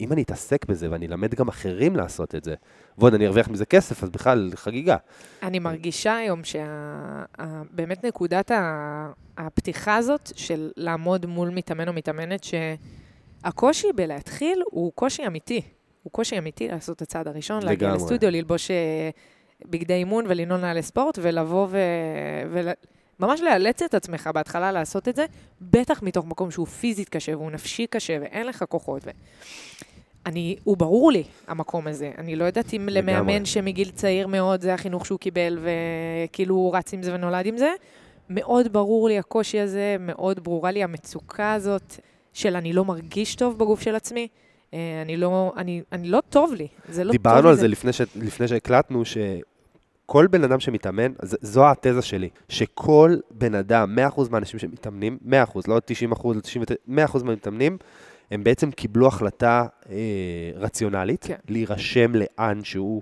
אם 0.02 0.14
אני 0.14 0.22
אתעסק 0.22 0.66
בזה 0.66 0.92
ואני 0.92 1.08
אלמד 1.08 1.36
גם 1.36 1.48
אחרים 1.48 1.96
לעשות 1.96 2.36
את 2.36 2.44
זה, 2.44 2.56
ועוד 2.98 3.14
אני 3.14 3.28
ארוויח 3.28 3.48
מזה 3.48 3.66
כסף, 3.66 4.04
אז 4.04 4.10
בכלל 4.10 4.52
חגיגה. 4.56 4.98
אני 5.44 5.60
מרגישה 5.60 6.16
היום 6.16 6.42
שבאמת 6.44 8.06
נקודת 8.06 8.52
ה- 8.52 9.12
הפתיחה 9.38 9.96
הזאת 9.96 10.32
של 10.36 10.72
לעמוד 10.78 11.26
מול 11.26 11.50
מתאמן 11.50 11.88
או 11.88 11.94
מתאמנת 11.94 12.46
הקושי 13.44 13.88
בלהתחיל 13.96 14.64
הוא 14.66 14.92
קושי 14.96 15.28
אמיתי. 15.28 15.62
הוא 16.04 16.12
קושי 16.12 16.38
אמיתי 16.38 16.68
לעשות 16.68 16.96
את 16.96 17.02
הצעד 17.02 17.28
הראשון, 17.28 17.64
להגיע 17.64 17.88
לגמרי. 17.88 18.04
לסטודיו, 18.04 18.32
ללבוש 18.32 18.72
אה, 18.72 19.10
בגדי 19.66 19.94
אימון 19.94 20.26
ולנעול 20.28 20.62
נעלי 20.62 20.82
ספורט, 20.82 21.20
ולבוא 21.22 21.68
ו... 21.70 21.78
ול... 22.52 22.70
ממש 23.20 23.42
לאלץ 23.42 23.82
את 23.82 23.94
עצמך 23.94 24.30
בהתחלה 24.34 24.72
לעשות 24.72 25.08
את 25.08 25.16
זה, 25.16 25.26
בטח 25.62 26.04
מתוך 26.04 26.26
מקום 26.26 26.52
שהוא 26.52 26.68
פיזית 26.68 27.10
קשה 27.10 27.38
והוא 27.38 27.52
נפשי 27.52 27.88
קשה 27.88 28.18
ואין 28.22 28.48
לך 28.48 28.64
כוחות. 28.70 29.02
ו... 29.06 29.10
אני, 30.26 30.56
הוא 30.64 30.78
ברור 30.78 31.12
לי, 31.12 31.24
המקום 31.48 31.88
הזה. 31.88 32.12
אני 32.18 32.36
לא 32.36 32.44
יודעת 32.44 32.74
אם 32.74 32.90
לגמרי. 32.92 33.14
למאמן 33.14 33.46
שמגיל 33.46 33.90
צעיר 33.90 34.28
מאוד 34.28 34.62
זה 34.62 34.74
החינוך 34.74 35.06
שהוא 35.06 35.20
קיבל, 35.20 35.60
וכאילו 35.62 36.56
הוא 36.56 36.76
רץ 36.76 36.94
עם 36.94 37.04
זה 37.04 37.16
ונולד 37.16 37.46
עם 37.46 37.58
זה. 37.58 37.70
מאוד 38.30 38.74
ברור 38.74 39.08
לי 39.08 39.18
הקושי 39.18 39.60
הזה, 39.60 39.96
מאוד 40.00 40.44
ברורה 40.44 40.72
לי 40.72 40.84
המצוקה 40.84 41.54
הזאת 41.54 41.96
של 42.34 42.56
אני 42.56 42.74
לא 42.74 42.86
מרגיש 42.86 43.36
טוב 43.36 43.58
בגוף 43.58 43.82
של 43.82 43.96
עצמי. 43.96 44.28
אה, 44.74 45.02
אני 45.02 45.18
לא, 45.18 45.54
אני, 45.58 45.82
אני 45.92 46.08
לא 46.08 46.20
טוב 46.30 46.54
לי, 46.54 46.68
זה 46.90 47.04
לא 47.04 47.08
טוב 47.08 47.12
לי. 47.12 47.18
דיברנו 47.18 47.50
על 47.50 47.56
זה 47.56 47.68
לפני, 47.68 47.94
ש... 47.94 48.02
לפני 48.16 48.48
שהקלטנו, 48.48 49.04
שכל 49.06 50.28
בן 50.28 50.44
אדם 50.44 50.60
שמתאמן, 50.60 51.12
ז- 51.22 51.38
זו 51.42 51.72
התזה 51.72 52.02
שלי, 52.02 52.30
שכל 52.50 53.18
בן 53.32 53.56
אדם, 53.56 53.98
100% 54.18 54.22
מהאנשים 54.32 54.60
שמתאמנים, 54.60 55.18
100%, 55.26 55.30
לא 55.68 55.78
90%, 56.14 56.24
לא 56.26 56.42
99%, 57.08 57.18
100% 57.18 57.24
מהמתאמנים, 57.24 57.78
הם 58.32 58.44
בעצם 58.44 58.72
קיבלו 58.72 59.08
החלטה 59.08 59.66
אה, 59.90 59.96
רציונלית, 60.56 61.24
כן. 61.24 61.36
להירשם 61.50 62.12
לאן 62.16 62.64
שהוא 62.64 63.02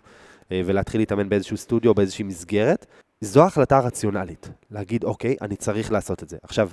אה, 0.52 0.62
ולהתחיל 0.66 1.02
להתאמן 1.02 1.30
באיזשהו 1.30 1.58
סטודיו 1.58 1.90
או 1.90 1.96
באיזושהי 1.96 2.24
מסגרת. 2.24 2.86
זו 3.22 3.44
ההחלטה 3.44 3.78
הרציונלית, 3.78 4.50
להגיד, 4.72 5.04
אוקיי, 5.04 5.36
אני 5.42 5.56
צריך 5.56 5.92
לעשות 5.92 6.24
את 6.24 6.30
זה. 6.30 6.38
עכשיו, 6.44 6.70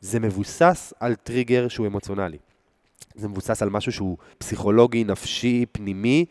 זה 0.00 0.20
מבוסס 0.20 0.92
על 1.00 1.14
טריגר 1.14 1.68
שהוא 1.68 1.86
אמוציונלי. 1.86 2.38
זה 3.14 3.28
מבוסס 3.28 3.62
על 3.62 3.70
משהו 3.70 3.92
שהוא 3.92 4.16
פסיכולוגי, 4.38 5.04
נפשי, 5.04 5.66
פנימי. 5.72 6.24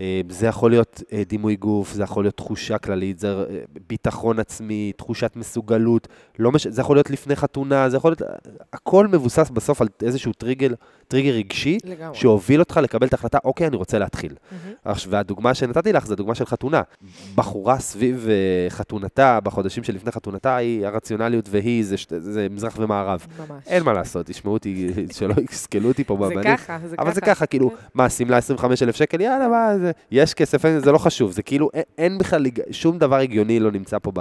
אה, 0.00 0.20
זה 0.28 0.46
יכול 0.46 0.70
להיות 0.70 1.02
אה, 1.12 1.22
דימוי 1.28 1.56
גוף, 1.56 1.92
זה 1.92 2.02
יכול 2.02 2.24
להיות 2.24 2.36
תחושה 2.36 2.78
כללית, 2.78 3.18
זה 3.18 3.28
אה, 3.28 3.44
ביטחון 3.86 4.38
עצמי, 4.38 4.92
תחושת 4.96 5.32
מסוגלות, 5.36 6.08
לא 6.38 6.52
מש... 6.52 6.66
זה 6.66 6.80
יכול 6.80 6.96
להיות 6.96 7.10
לפני 7.10 7.36
חתונה, 7.36 7.88
זה 7.90 7.96
יכול 7.96 8.10
להיות... 8.10 8.22
הכל 8.72 9.08
מבוסס 9.08 9.50
בסוף 9.50 9.80
על 9.80 9.88
איזשהו 10.02 10.32
טריגר, 10.32 10.68
טריגר 11.08 11.30
רגשי, 11.32 11.78
לגמרי. 11.84 12.18
שהוביל 12.18 12.60
אותך 12.60 12.80
לקבל 12.82 13.06
את 13.06 13.12
ההחלטה, 13.12 13.38
אוקיי, 13.44 13.66
אני 13.66 13.76
רוצה 13.76 13.98
להתחיל. 13.98 14.34
עכשיו, 14.84 15.12
והדוגמה 15.12 15.54
שנתתי 15.54 15.92
לך 15.92 16.06
זה 16.06 16.16
דוגמה 16.16 16.34
של 16.34 16.46
חתונה. 16.46 16.82
בחורה 17.34 17.78
סביב 17.78 18.28
חתונתה, 18.68 19.40
בחודשים 19.40 19.84
שלפני 19.84 20.12
חתונתה, 20.12 20.56
היא 20.56 20.86
הרציונליות 20.86 21.48
והיא, 21.50 21.84
זה, 21.84 21.96
שת- 21.96 22.12
זה 22.18 22.46
מזרח 22.50 22.74
ומערב. 22.78 23.26
ממש. 23.38 23.64
אין 23.66 23.82
מה 23.82 23.92
לעשות, 23.92 24.26
תשמעו 24.26 24.54
אותי, 24.54 24.90
שלא 25.12 25.34
יסכלו 25.50 25.88
אותי 25.88 26.04
פה 26.04 26.16
זה 26.20 26.34
בבנים. 26.34 26.56
ככה, 26.56 26.78
זה 26.88 26.96
ככה. 26.96 27.02
אבל 27.06 27.14
זה 27.14 27.20
ככה, 27.20 27.46
כאילו, 27.46 27.70
כן. 27.70 27.76
מה, 27.94 28.10
שמלה 28.10 28.36
25,000 28.36 28.96
שקל, 28.96 29.20
יאללה, 29.20 29.48
מה, 29.48 29.83
זה, 29.84 29.92
יש 30.10 30.34
כסף, 30.34 30.64
אין, 30.64 30.80
זה 30.80 30.92
לא 30.92 30.98
חשוב, 30.98 31.32
זה 31.32 31.42
כאילו, 31.42 31.70
אין, 31.74 31.82
אין 31.98 32.18
בכלל, 32.18 32.46
שום 32.70 32.98
דבר 32.98 33.16
הגיוני 33.16 33.60
לא 33.60 33.70
נמצא 33.72 33.98
פה 33.98 34.12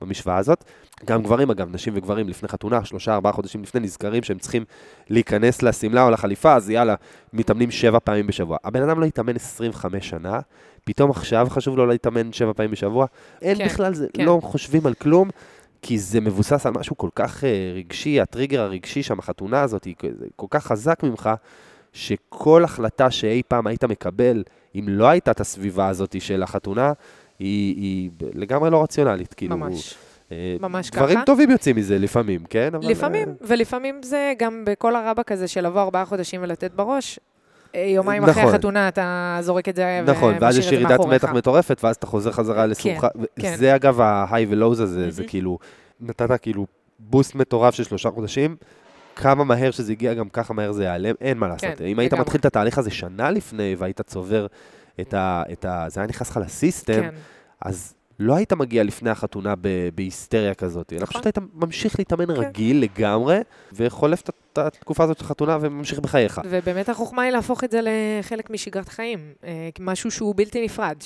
במשוואה 0.00 0.36
הזאת. 0.36 0.64
גם 1.04 1.22
גברים, 1.22 1.50
אגב, 1.50 1.68
נשים 1.74 1.92
וגברים 1.96 2.28
לפני 2.28 2.48
חתונה, 2.48 2.84
שלושה, 2.84 3.14
ארבעה 3.14 3.32
חודשים 3.32 3.62
לפני, 3.62 3.80
נזכרים 3.80 4.22
שהם 4.22 4.38
צריכים 4.38 4.64
להיכנס 5.08 5.62
לשמלה 5.62 6.04
או 6.04 6.10
לחליפה, 6.10 6.54
אז 6.54 6.70
יאללה, 6.70 6.94
מתאמנים 7.32 7.70
שבע 7.70 7.98
פעמים 8.04 8.26
בשבוע. 8.26 8.56
הבן 8.64 8.82
אדם 8.82 9.00
לא 9.00 9.06
התאמן 9.06 9.36
25 9.36 10.08
שנה, 10.08 10.40
פתאום 10.84 11.10
עכשיו 11.10 11.46
חשוב 11.50 11.76
לו 11.76 11.86
להתאמן 11.86 12.32
שבע 12.32 12.52
פעמים 12.52 12.70
בשבוע. 12.70 13.06
אין 13.42 13.58
כן, 13.58 13.64
בכלל, 13.64 13.94
זה, 13.94 14.06
כן. 14.14 14.24
לא 14.24 14.40
חושבים 14.42 14.86
על 14.86 14.94
כלום. 14.94 15.30
כי 15.82 15.98
זה 15.98 16.20
מבוסס 16.20 16.66
על 16.66 16.72
משהו 16.72 16.98
כל 16.98 17.08
כך 17.14 17.44
אה, 17.44 17.72
רגשי, 17.74 18.20
הטריגר 18.20 18.60
הרגשי 18.60 19.02
שם, 19.02 19.18
החתונה 19.18 19.62
הזאת, 19.62 19.84
היא 19.84 19.94
כל 20.36 20.46
כך 20.50 20.66
חזק 20.66 21.02
ממך, 21.02 21.30
שכל 21.92 22.64
החלטה 22.64 23.10
שאי 23.10 23.42
פעם 23.48 23.66
היית 23.66 23.84
מקבל, 23.84 24.42
אם 24.74 24.84
לא 24.88 25.08
הייתה 25.08 25.30
את 25.30 25.40
הסביבה 25.40 25.88
הזאת 25.88 26.20
של 26.20 26.42
החתונה, 26.42 26.92
היא, 27.38 27.76
היא 27.76 28.10
לגמרי 28.34 28.70
לא 28.70 28.82
רציונלית. 28.82 29.34
כאילו, 29.34 29.56
ממש. 29.56 29.94
אה, 30.32 30.56
ממש 30.60 30.90
דברים 30.90 31.16
ככה. 31.16 31.26
טובים 31.26 31.50
יוצאים 31.50 31.76
מזה 31.76 31.98
לפעמים, 31.98 32.40
כן? 32.50 32.74
אבל, 32.74 32.90
לפעמים, 32.90 33.28
אה, 33.28 33.34
ולפעמים 33.40 34.02
זה 34.02 34.32
גם 34.38 34.62
בכל 34.66 34.96
הרבאק 34.96 35.32
הזה 35.32 35.48
של 35.48 35.66
לבוא 35.66 35.80
ארבעה 35.80 36.04
חודשים 36.04 36.42
ולתת 36.42 36.72
בראש. 36.74 37.18
אה, 37.74 37.80
יומיים 37.80 38.24
אחרי 38.24 38.42
נכון. 38.42 38.54
החתונה 38.54 38.88
אתה 38.88 39.38
זורק 39.40 39.68
את 39.68 39.76
זה 39.76 40.02
נכון, 40.06 40.34
ואז 40.40 40.56
ומשאיר 40.56 40.58
יש 40.58 40.66
את 40.66 40.70
זה 40.70 40.74
ירידת 40.74 40.90
מאחוריך. 40.90 41.24
מתח 41.24 41.32
מטורפת, 41.32 41.80
ואז 41.84 41.96
אתה 41.96 42.06
חוזר 42.06 42.32
חזרה 42.32 42.66
לסורך. 42.66 43.04
כן. 43.40 43.56
זה 43.56 43.74
אגב 43.74 44.00
ה-high 44.00 44.46
ו-lows 44.48 44.82
הזה, 44.82 45.10
זה 45.10 45.22
מהמם. 45.22 45.28
כאילו, 45.28 45.58
נתת 46.00 46.40
כאילו 46.42 46.66
בוסט 46.98 47.34
מטורף 47.34 47.74
של 47.74 47.84
שלושה 47.84 48.10
חודשים, 48.10 48.56
כמה 49.16 49.44
מהר 49.44 49.70
שזה 49.70 49.92
הגיע, 49.92 50.14
גם 50.14 50.28
ככה 50.28 50.54
מהר 50.54 50.72
זה 50.72 50.84
ייעלם, 50.84 51.14
אין 51.20 51.38
מה 51.38 51.48
לעשות. 51.48 51.78
כן, 51.78 51.84
אם 51.84 51.98
היית 51.98 52.12
לגמרי. 52.12 52.24
מתחיל 52.24 52.40
את 52.40 52.44
התהליך 52.44 52.78
הזה 52.78 52.90
שנה 52.90 53.30
לפני, 53.30 53.74
והיית 53.78 54.00
צובר 54.00 54.46
את 55.00 55.14
ה... 55.14 55.42
את 55.52 55.64
ה 55.64 55.84
זה 55.88 56.00
היה 56.00 56.06
נכנס 56.06 56.30
לך 56.30 56.36
לסיסטם, 56.36 57.00
כן, 57.02 57.14
אז 57.60 57.94
לא 58.22 58.34
היית 58.36 58.52
מגיע 58.52 58.82
לפני 58.82 59.10
החתונה 59.10 59.54
ב- 59.60 59.68
בהיסטריה 59.94 60.54
כזאת, 60.54 60.92
אלא 60.92 61.02
נכון. 61.02 61.12
פשוט 61.12 61.26
היית 61.26 61.38
ממשיך 61.54 61.98
להתאמן 61.98 62.26
כן. 62.26 62.32
רגיל 62.40 62.82
לגמרי, 62.82 63.38
וחולף 63.72 64.20
את- 64.20 64.30
את 64.52 64.58
התקופה 64.58 65.04
הזאת 65.04 65.18
של 65.18 65.24
חתונה 65.24 65.58
וממשיך 65.60 65.98
בחייך. 65.98 66.40
ובאמת 66.50 66.88
החוכמה 66.88 67.22
היא 67.22 67.32
להפוך 67.32 67.64
את 67.64 67.70
זה 67.70 67.80
לחלק 67.82 68.50
משגרת 68.50 68.88
חיים, 68.88 69.18
אה, 69.44 69.50
משהו 69.80 70.10
שהוא 70.10 70.34
בלתי 70.36 70.64
נפרד, 70.64 70.96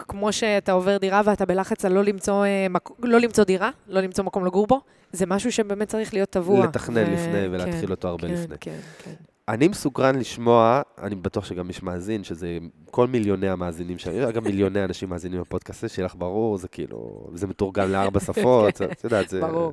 שכמו 0.00 0.32
שאתה 0.32 0.72
עובר 0.72 0.96
דירה 0.96 1.22
ואתה 1.24 1.46
בלחץ 1.46 1.84
על 1.84 1.92
לא 1.92 2.04
למצוא, 2.04 2.44
אה, 2.44 2.66
מק... 2.70 2.88
לא 3.02 3.18
למצוא 3.20 3.44
דירה, 3.44 3.70
לא 3.88 4.00
למצוא 4.00 4.24
מקום 4.24 4.46
לגור 4.46 4.66
בו, 4.66 4.80
זה 5.12 5.26
משהו 5.26 5.52
שבאמת 5.52 5.88
צריך 5.88 6.14
להיות 6.14 6.30
טבוע. 6.30 6.64
לתכנן 6.66 7.04
ו- 7.08 7.12
לפני 7.14 7.46
ולהתחיל 7.50 7.86
כן, 7.86 7.90
אותו 7.90 8.08
הרבה 8.08 8.28
כן, 8.28 8.34
לפני. 8.34 8.56
כן, 8.60 8.78
כן. 9.04 9.14
אני 9.50 9.68
מסוקרן 9.68 10.18
לשמוע, 10.18 10.82
אני 11.02 11.14
בטוח 11.14 11.44
שגם 11.44 11.66
מי 11.66 11.72
שמאזין, 11.72 12.24
שזה 12.24 12.58
כל 12.90 13.06
מיליוני 13.06 13.48
המאזינים 13.48 13.98
שם, 13.98 14.10
אגב 14.28 14.44
מיליוני 14.44 14.84
אנשים 14.84 15.08
מאזינים 15.08 15.40
בפודקאסט 15.40 15.88
שיהיה 15.88 16.06
לך 16.06 16.14
ברור, 16.18 16.58
זה 16.58 16.68
כאילו, 16.68 17.28
זה 17.34 17.46
מתורגם 17.46 17.90
לארבע 17.92 18.20
שפות, 18.26 18.76
זה- 18.76 18.84
את 18.84 19.04
יודעת, 19.04 19.28
זה... 19.28 19.40
ברור. 19.40 19.72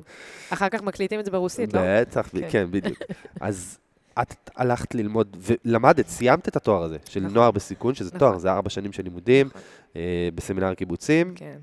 אחר 0.50 0.68
כך 0.68 0.82
מקליטים 0.82 1.20
את 1.20 1.24
זה 1.24 1.30
ברוסית, 1.30 1.74
לא? 1.74 1.80
בטח, 1.84 2.28
כן. 2.28 2.48
כן, 2.50 2.66
בדיוק. 2.70 2.98
אז 3.40 3.78
את 4.22 4.50
הלכת 4.56 4.94
ללמוד, 4.94 5.36
ולמדת, 5.40 6.06
סיימת 6.08 6.48
את 6.48 6.56
התואר 6.56 6.82
הזה, 6.82 6.96
של 7.04 7.20
נכון. 7.20 7.34
נוער 7.34 7.50
בסיכון, 7.50 7.94
שזה 7.94 8.08
נכון. 8.08 8.18
תואר, 8.18 8.38
זה 8.38 8.52
ארבע 8.52 8.70
שנים 8.70 8.92
של 8.92 9.02
לימודים, 9.02 9.46
נכון, 9.46 9.60
אה, 9.96 10.28
בסמינר 10.34 10.74
קיבוצים, 10.74 11.32
כן. 11.36 11.56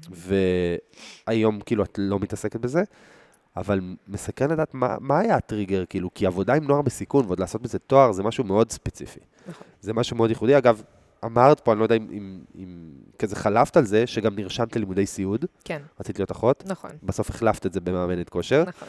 והיום 1.27 1.59
כאילו 1.65 1.83
את 1.83 1.99
לא 2.01 2.19
מתעסקת 2.19 2.59
בזה, 2.59 2.83
אבל 3.57 3.79
מסקרן 4.07 4.51
לדעת 4.51 4.73
מה, 4.73 4.95
מה 4.99 5.19
היה 5.19 5.35
הטריגר, 5.35 5.83
כאילו, 5.89 6.13
כי 6.13 6.25
עבודה 6.25 6.53
עם 6.53 6.63
נוער 6.63 6.81
בסיכון 6.81 7.25
ועוד 7.25 7.39
לעשות 7.39 7.61
בזה 7.61 7.79
תואר 7.79 8.11
זה 8.11 8.23
משהו 8.23 8.43
מאוד 8.43 8.71
ספציפי. 8.71 9.19
נכון. 9.47 9.67
זה 9.81 9.93
משהו 9.93 10.17
מאוד 10.17 10.29
ייחודי. 10.29 10.57
אגב, 10.57 10.81
אמרת 11.25 11.59
פה, 11.59 11.71
אני 11.71 11.79
לא 11.79 11.85
יודע 11.85 11.95
אם, 11.95 12.07
אם, 12.11 12.39
אם 12.55 12.91
כזה 13.19 13.35
חלפת 13.35 13.77
על 13.77 13.85
זה, 13.85 14.07
שגם 14.07 14.35
נרשמת 14.35 14.75
ללימודי 14.75 15.05
סיעוד, 15.05 15.45
כן, 15.63 15.81
רצית 15.99 16.19
להיות 16.19 16.31
אחות, 16.31 16.63
נכון, 16.67 16.91
בסוף 17.03 17.29
החלפת 17.29 17.65
את 17.65 17.73
זה 17.73 17.79
במאמנת 17.81 18.29
כושר, 18.29 18.63
נכון. 18.67 18.87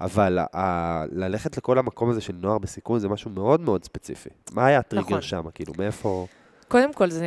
אבל 0.00 0.38
ה- 0.54 1.04
ללכת 1.12 1.56
לכל 1.56 1.78
המקום 1.78 2.10
הזה 2.10 2.20
של 2.20 2.34
נוער 2.40 2.58
בסיכון 2.58 2.98
זה 2.98 3.08
משהו 3.08 3.30
מאוד 3.30 3.60
מאוד 3.60 3.84
ספציפי. 3.84 4.28
מה 4.52 4.66
היה 4.66 4.78
הטריגר 4.78 5.06
נכון. 5.06 5.22
שם, 5.22 5.44
כאילו, 5.54 5.72
מאיפה... 5.78 6.26
קודם 6.68 6.92
כל, 6.92 7.10
זה, 7.10 7.26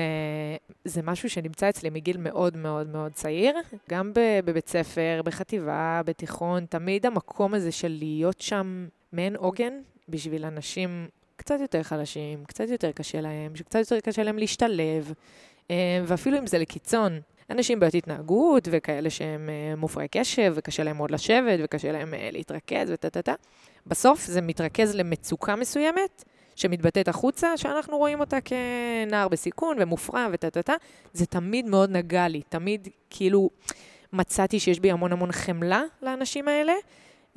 זה 0.86 1.02
משהו 1.02 1.30
שנמצא 1.30 1.70
אצלי 1.70 1.90
מגיל 1.90 2.18
מאוד 2.18 2.58
מאוד 2.58 2.88
מאוד 2.88 3.12
צעיר, 3.12 3.56
גם 3.90 4.12
בבית 4.46 4.68
ספר, 4.68 5.22
בחטיבה, 5.26 6.02
בתיכון, 6.06 6.66
תמיד 6.66 7.06
המקום 7.06 7.54
הזה 7.54 7.72
של 7.72 7.96
להיות 8.00 8.42
שם 8.42 8.88
מעין 9.14 9.36
עוגן 9.36 9.74
בשביל 10.10 10.46
אנשים 10.46 11.08
קצת 11.36 11.60
יותר 11.62 11.84
חלשים, 11.84 12.46
קצת 12.46 12.70
יותר 12.70 12.92
קשה 12.92 13.22
להם, 13.22 13.56
שקצת 13.56 13.80
יותר 13.80 14.00
קשה 14.00 14.24
להם 14.24 14.38
להשתלב, 14.38 15.14
אה, 15.72 15.76
ואפילו 16.06 16.38
אם 16.38 16.48
זה 16.48 16.58
לקיצון. 16.58 17.20
אנשים 17.50 17.80
בעיות 17.80 17.96
התנהגות, 17.96 18.68
וכאלה 18.72 19.10
שהם 19.10 19.50
אה, 19.50 19.76
מופרעי 19.76 20.08
קשב, 20.12 20.54
וקשה 20.56 20.84
להם 20.84 20.98
מאוד 20.98 21.12
לשבת, 21.12 21.60
וקשה 21.64 21.92
להם 21.92 22.14
אה, 22.14 22.30
להתרכז, 22.32 22.92
וטה-טה-טה. 22.92 23.34
בסוף 23.88 24.26
זה 24.26 24.42
מתרכז 24.42 24.96
למצוקה 24.96 25.56
מסוימת, 25.56 26.24
שמתבטאת 26.56 27.08
החוצה, 27.08 27.58
שאנחנו 27.58 27.98
רואים 27.98 28.20
אותה 28.20 28.38
כנער 28.42 29.28
בסיכון 29.28 29.78
ומופרע 29.80 30.28
וטה-טה-טה, 30.32 30.74
זה 31.14 31.26
תמיד 31.26 31.66
מאוד 31.66 31.90
נגע 31.90 32.28
לי, 32.28 32.42
תמיד 32.50 32.88
כאילו 33.10 33.50
מצאתי 34.14 34.60
שיש 34.60 34.80
בי 34.80 34.92
המון 34.92 35.12
המון 35.12 35.32
חמלה 35.32 35.84
לאנשים 36.02 36.48
האלה. 36.48 36.74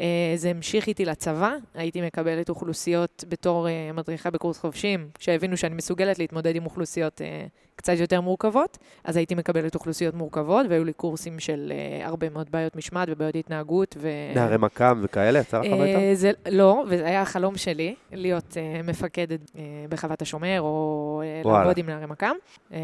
אה, 0.00 0.33
זה 0.37 0.50
המשיך 0.50 0.87
איתי 0.87 1.04
לצבא, 1.04 1.56
הייתי 1.75 2.00
מקבלת 2.00 2.49
אוכלוסיות 2.49 3.25
בתור 3.28 3.68
אה, 3.68 3.90
מדריכה 3.92 4.30
בקורס 4.30 4.59
חובשים, 4.59 5.09
שהבינו 5.18 5.56
שאני 5.56 5.75
מסוגלת 5.75 6.18
להתמודד 6.18 6.56
עם 6.56 6.64
אוכלוסיות 6.64 7.21
אה, 7.21 7.47
קצת 7.76 7.92
יותר 7.98 8.20
מורכבות, 8.20 8.78
אז 9.04 9.16
הייתי 9.16 9.34
מקבלת 9.34 9.74
אוכלוסיות 9.74 10.14
מורכבות, 10.14 10.66
והיו 10.68 10.84
לי 10.84 10.92
קורסים 10.92 11.40
של 11.40 11.72
אה, 11.74 12.06
הרבה 12.06 12.30
מאוד 12.30 12.50
בעיות 12.50 12.76
משמעת 12.76 13.08
ובעיות 13.10 13.34
התנהגות. 13.36 13.96
ו... 13.98 14.08
נערי 14.34 14.56
מכ"ם 14.58 15.00
וכאלה, 15.02 15.38
יצא 15.38 15.60
לך 15.60 15.66
הביתה? 15.66 15.98
אה, 15.98 16.10
זה, 16.14 16.30
לא, 16.48 16.84
וזה 16.88 17.06
היה 17.06 17.22
החלום 17.22 17.56
שלי, 17.56 17.94
להיות 18.12 18.56
אה, 18.56 18.82
מפקדת 18.82 19.50
אה, 19.56 19.62
בחוות 19.88 20.22
השומר, 20.22 20.60
או 20.60 21.22
וואלה. 21.42 21.58
לעבוד 21.58 21.78
עם 21.78 21.86
נערי 21.86 22.06
מכ"ם. 22.06 22.36
אה, 22.72 22.78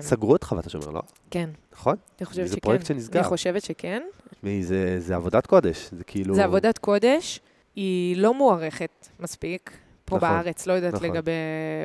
סגרו 0.00 0.36
את 0.36 0.42
חוות 0.42 0.66
השומר, 0.66 0.90
לא? 0.90 1.02
כן, 1.30 1.50
נכון? 1.72 1.96
אני 2.20 2.26
חושבת 2.26 2.46
זה 2.46 2.52
שכן. 2.52 2.60
פרויקט 2.60 2.86
שנסגר. 2.86 3.20
אני 3.20 3.28
חושבת 3.28 3.62
שכן. 3.62 4.02
תשמעי, 4.34 4.62
זה, 4.62 5.00
זה 5.00 5.16
עבודת 5.16 5.46
קודש, 5.46 5.88
זה 5.92 6.04
כאילו... 6.04 6.34
זה 6.34 6.44
עבודת 6.44 6.78
קודש, 6.78 7.40
היא 7.76 8.16
לא 8.16 8.34
מוערכת 8.34 9.08
מספיק. 9.20 9.85
פה 10.06 10.16
נכון, 10.16 10.28
בארץ, 10.28 10.66
לא 10.66 10.72
יודעת 10.72 10.94
נכון. 10.94 11.10
לגבי, 11.10 11.32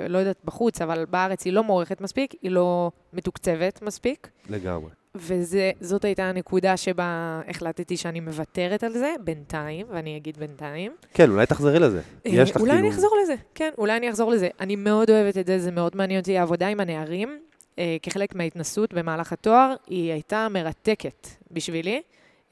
לא 0.10 0.18
יודעת 0.18 0.38
בחוץ, 0.46 0.82
אבל 0.82 1.06
בארץ 1.10 1.46
היא 1.46 1.54
לא 1.54 1.64
מוערכת 1.64 2.02
מספיק, 2.02 2.34
היא 2.42 2.52
לא 2.52 2.92
מתוקצבת 3.14 3.82
מספיק. 3.82 4.30
לגמרי. 4.50 4.90
וזאת 5.16 6.06
הייתה 6.06 6.24
הנקודה 6.24 6.78
שבה 6.78 7.42
החלטתי 7.48 7.98
שאני 7.98 8.20
מוותרת 8.20 8.84
על 8.84 8.92
זה, 8.92 9.14
בינתיים, 9.24 9.86
ואני 9.90 10.18
אגיד 10.18 10.38
בינתיים. 10.38 10.92
כן, 11.14 11.30
אולי 11.30 11.46
תחזרי 11.46 11.80
לזה. 11.80 12.02
יש 12.26 12.52
לך 12.52 12.58
אה, 12.58 12.62
אולי 12.62 12.74
כאילו... 12.74 12.88
אני 12.88 12.96
אחזור 12.96 13.18
לזה, 13.24 13.36
כן, 13.56 13.70
אולי 13.78 13.98
אני 13.98 14.10
אחזור 14.10 14.32
לזה. 14.32 14.50
אני 14.60 14.76
מאוד 14.76 15.10
אוהבת 15.10 15.38
את 15.38 15.48
זה, 15.48 15.60
זה 15.60 15.72
מאוד 15.72 15.96
מעניין 15.96 16.20
אותי. 16.20 16.38
העבודה 16.38 16.68
עם 16.68 16.80
הנערים, 16.80 17.40
אה, 17.80 17.98
כחלק 18.02 18.36
מההתנסות 18.36 18.94
במהלך 18.94 19.34
התואר, 19.34 19.76
היא 19.88 20.12
הייתה 20.12 20.48
מרתקת 20.50 21.28
בשבילי. 21.52 22.02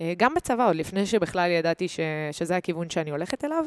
אה, 0.01 0.13
גם 0.17 0.33
בצבא, 0.35 0.67
עוד 0.67 0.75
לפני 0.75 1.05
שבכלל 1.05 1.51
ידעתי 1.51 1.88
ש, 1.88 1.99
שזה 2.31 2.55
הכיוון 2.55 2.89
שאני 2.89 3.11
הולכת 3.11 3.45
אליו. 3.45 3.65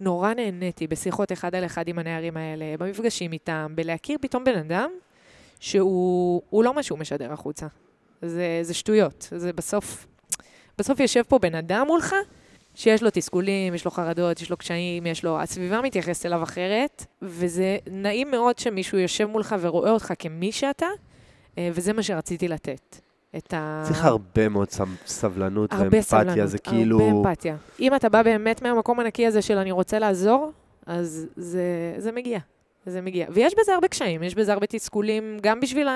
נורא 0.00 0.34
נהניתי 0.34 0.86
בשיחות 0.86 1.32
אחד 1.32 1.54
על 1.54 1.64
אחד 1.64 1.88
עם 1.88 1.98
הנערים 1.98 2.36
האלה, 2.36 2.64
במפגשים 2.78 3.32
איתם, 3.32 3.72
בלהכיר 3.74 4.18
פתאום 4.20 4.44
בן 4.44 4.58
אדם 4.58 4.90
שהוא 5.60 6.42
הוא 6.50 6.64
לא 6.64 6.74
מה 6.74 6.82
שהוא 6.82 6.98
משדר 6.98 7.32
החוצה. 7.32 7.66
זה, 8.22 8.58
זה 8.62 8.74
שטויות. 8.74 9.28
זה 9.36 9.52
בסוף, 9.52 10.06
בסוף 10.78 11.00
יושב 11.00 11.22
פה 11.28 11.38
בן 11.38 11.54
אדם 11.54 11.86
מולך, 11.86 12.14
שיש 12.74 13.02
לו 13.02 13.10
תסכולים, 13.12 13.74
יש 13.74 13.84
לו 13.84 13.90
חרדות, 13.90 14.40
יש 14.40 14.50
לו 14.50 14.56
קשיים, 14.56 15.06
יש 15.06 15.24
לו... 15.24 15.40
הסביבה 15.40 15.80
מתייחסת 15.80 16.26
אליו 16.26 16.42
אחרת, 16.42 17.06
וזה 17.22 17.78
נעים 17.90 18.30
מאוד 18.30 18.58
שמישהו 18.58 18.98
יושב 18.98 19.24
מולך 19.26 19.54
ורואה 19.60 19.90
אותך 19.90 20.12
כמי 20.18 20.52
שאתה, 20.52 20.86
אה, 21.58 21.68
וזה 21.72 21.92
מה 21.92 22.02
שרציתי 22.02 22.48
לתת. 22.48 23.05
את 23.36 23.54
ה... 23.54 23.82
צריך 23.86 24.04
הרבה 24.04 24.48
מאוד 24.48 24.70
סב- 24.70 25.06
סבלנות 25.06 25.72
הרבה 25.72 25.84
ואמפתיה, 25.84 26.02
סבלנות, 26.02 26.48
זה 26.48 26.58
כאילו... 26.58 27.00
הרבה 27.00 27.30
אמפתיה. 27.30 27.56
אם 27.80 27.94
אתה 27.94 28.08
בא 28.08 28.22
באמת 28.22 28.62
מהמקום 28.62 29.00
הנקי 29.00 29.26
הזה 29.26 29.42
של 29.42 29.58
אני 29.58 29.70
רוצה 29.72 29.98
לעזור, 29.98 30.52
אז 30.86 31.26
זה, 31.36 31.62
זה 31.98 32.12
מגיע. 32.12 32.38
זה 32.86 33.00
מגיע. 33.00 33.26
ויש 33.30 33.54
בזה 33.60 33.74
הרבה 33.74 33.88
קשיים, 33.88 34.22
יש 34.22 34.34
בזה 34.34 34.52
הרבה 34.52 34.66
תסכולים, 34.66 35.38
גם 35.42 35.60
בשביל 35.60 35.88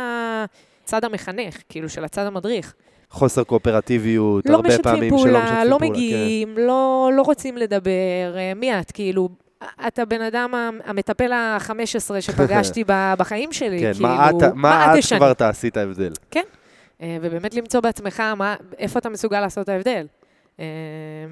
הצד 0.85 1.05
המחנך, 1.05 1.57
כאילו, 1.69 1.89
של 1.89 2.05
הצד 2.05 2.27
המדריך. 2.27 2.75
חוסר 3.11 3.45
קואופרטיביות, 3.45 4.47
לא 4.49 4.55
הרבה 4.55 4.79
פעמים 4.79 5.11
שלא 5.11 5.17
פעולה, 5.19 5.39
משתפים 5.45 5.71
לא 5.71 5.79
פעולה. 5.79 5.87
כן. 5.87 5.91
מגיעים, 5.93 6.55
לא, 6.59 7.11
לא 7.17 7.23
רוצים 7.23 7.57
לדבר. 7.57 7.91
אה, 8.37 8.53
מי 8.57 8.81
את? 8.81 8.91
כאילו, 8.91 9.29
אתה 9.87 10.05
בן 10.05 10.21
אדם 10.21 10.55
המטפל 10.85 11.33
ה-15 11.33 11.73
שפגשתי 12.21 12.85
בחיים 13.19 13.53
שלי, 13.53 13.81
כן, 13.81 13.93
כאילו, 13.93 14.09
מה 14.09 14.31
את- 14.31 14.35
מה 14.55 14.95
את 14.95 14.99
תשני? 14.99 15.19
כבר 15.19 15.33
תעשי 15.33 15.69
את 15.69 15.77
ההבדל? 15.77 16.13
אה, 16.37 16.41
ובאמת 17.03 17.55
למצוא 17.55 17.81
בעצמך 17.81 18.21
מה, 18.21 18.57
איפה 18.79 18.99
אתה 18.99 19.09
מסוגל 19.09 19.41
לעשות 19.41 19.65
את 19.65 19.69
ההבדל. 19.69 20.07
אה, 20.61 20.65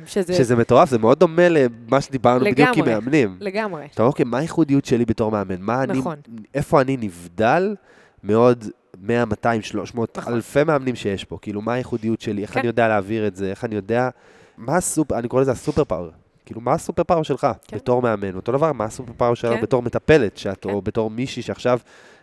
שזה 0.07 0.35
שזה 0.35 0.57
מטורף, 0.57 0.91
זה 0.91 0.99
מאוד 0.99 1.19
דומה 1.19 1.49
למה 1.49 2.01
שדיברנו 2.01 2.45
בדיוק 2.45 2.69
עם 2.69 2.75
לגמרי. 2.75 2.95
מאמנים. 2.95 3.37
לגמרי, 3.41 3.87
אתה 3.95 4.03
אומר, 4.03 4.11
אוקיי, 4.11 4.25
מה 4.25 4.39
הייחודיות 4.39 4.85
שלי 4.85 5.05
בתור 5.05 5.31
מאמן? 5.31 5.57
מה 5.61 5.83
אני, 5.83 5.99
נכון. 5.99 6.17
איפה 6.55 6.81
אני 6.81 6.97
נבדל 6.97 7.75
מעוד 8.23 8.65
100, 9.01 9.25
200, 9.25 9.63
300, 9.63 10.19
נכון. 10.19 10.33
אלפי 10.33 10.65
מאמנים 10.65 10.97
שיש 10.97 11.25
פה? 11.25 11.39
כאילו, 11.43 11.61
מה 11.61 11.73
הייחודיות 11.73 12.21
שלי? 12.21 12.43
איך 12.43 12.53
כן. 12.53 12.61
אני 12.61 12.67
יודע 12.67 12.89
להעביר 12.89 13.27
את 13.27 13.37
זה? 13.37 13.51
איך 13.51 13.65
אני 13.65 13.75
יודע... 13.75 14.09
מה 14.57 14.77
הסופר, 14.77 15.19
אני 15.19 15.29
קורא 15.29 15.43
לזה 15.43 15.51
הסופר 15.51 15.85
פאוור. 15.85 16.11
כאילו, 16.47 16.61
מה 16.61 16.73
הסופר 16.73 17.05
פאוור 17.05 17.23
שלך 17.23 17.47
כן. 17.69 17.77
בתור 17.77 18.03
מאמן? 18.03 18.35
אותו 18.35 18.53
דבר, 18.53 18.73
מה 18.73 18.85
הסופר 18.85 19.13
פאוור 19.17 19.35
שלך 19.35 19.53
כן. 19.53 19.63
בתור 19.63 19.83
מטפלת, 19.83 20.37
שאת, 20.37 20.63
כן. 20.63 20.71
או 20.71 20.83
בתור 20.83 21.11
מישהי 21.11 21.43
שעכשיו 21.43 21.79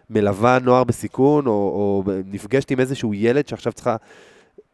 מלווה 0.09 0.59
נוער 0.59 0.83
בסיכון, 0.83 1.47
או, 1.47 1.51
או 1.51 2.03
נפגשת 2.25 2.71
עם 2.71 2.79
איזשהו 2.79 3.13
ילד 3.13 3.47
שעכשיו 3.47 3.73
צריכה 3.73 3.95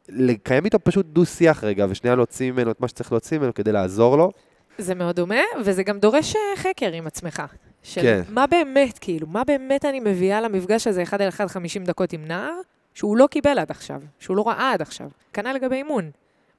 לקיים 0.10 0.66
איתו 0.66 0.80
פשוט 0.84 1.06
דו-שיח 1.06 1.64
רגע, 1.64 1.86
ושנייה 1.90 2.16
להוציא 2.16 2.52
ממנו 2.52 2.72
את 2.72 2.82
מה 2.82 2.88
שצריך 2.88 3.12
להוציא 3.12 3.38
ממנו 3.38 3.54
כדי 3.54 3.72
לעזור 3.72 4.18
לו. 4.18 4.32
זה 4.78 4.96
מאוד 4.96 5.16
דומה, 5.16 5.42
וזה 5.66 5.84
גם 5.84 6.00
דורש 6.00 6.36
אה, 6.36 6.42
חקר 6.56 6.92
עם 6.92 7.08
עצמך. 7.08 7.44
של 7.84 8.02
כן. 8.02 8.22
מה 8.30 8.48
באמת, 8.48 9.00
כאילו, 9.00 9.28
מה 9.28 9.44
באמת 9.44 9.86
אני 9.86 10.00
מביאה 10.00 10.42
למפגש 10.42 10.88
הזה 10.88 11.04
אחד 11.04 11.22
על 11.22 11.28
אחד 11.30 11.48
50 11.48 11.84
דקות 11.84 12.14
עם 12.14 12.26
נער, 12.26 12.54
שהוא 12.94 13.18
לא 13.18 13.28
קיבל 13.28 13.60
עד 13.60 13.72
עכשיו, 13.72 14.02
שהוא 14.20 14.38
לא 14.38 14.48
ראה 14.48 14.72
עד 14.74 14.82
עכשיו. 14.82 15.10
כנ"ל 15.34 15.54
לגבי 15.54 15.76
אימון. 15.76 16.12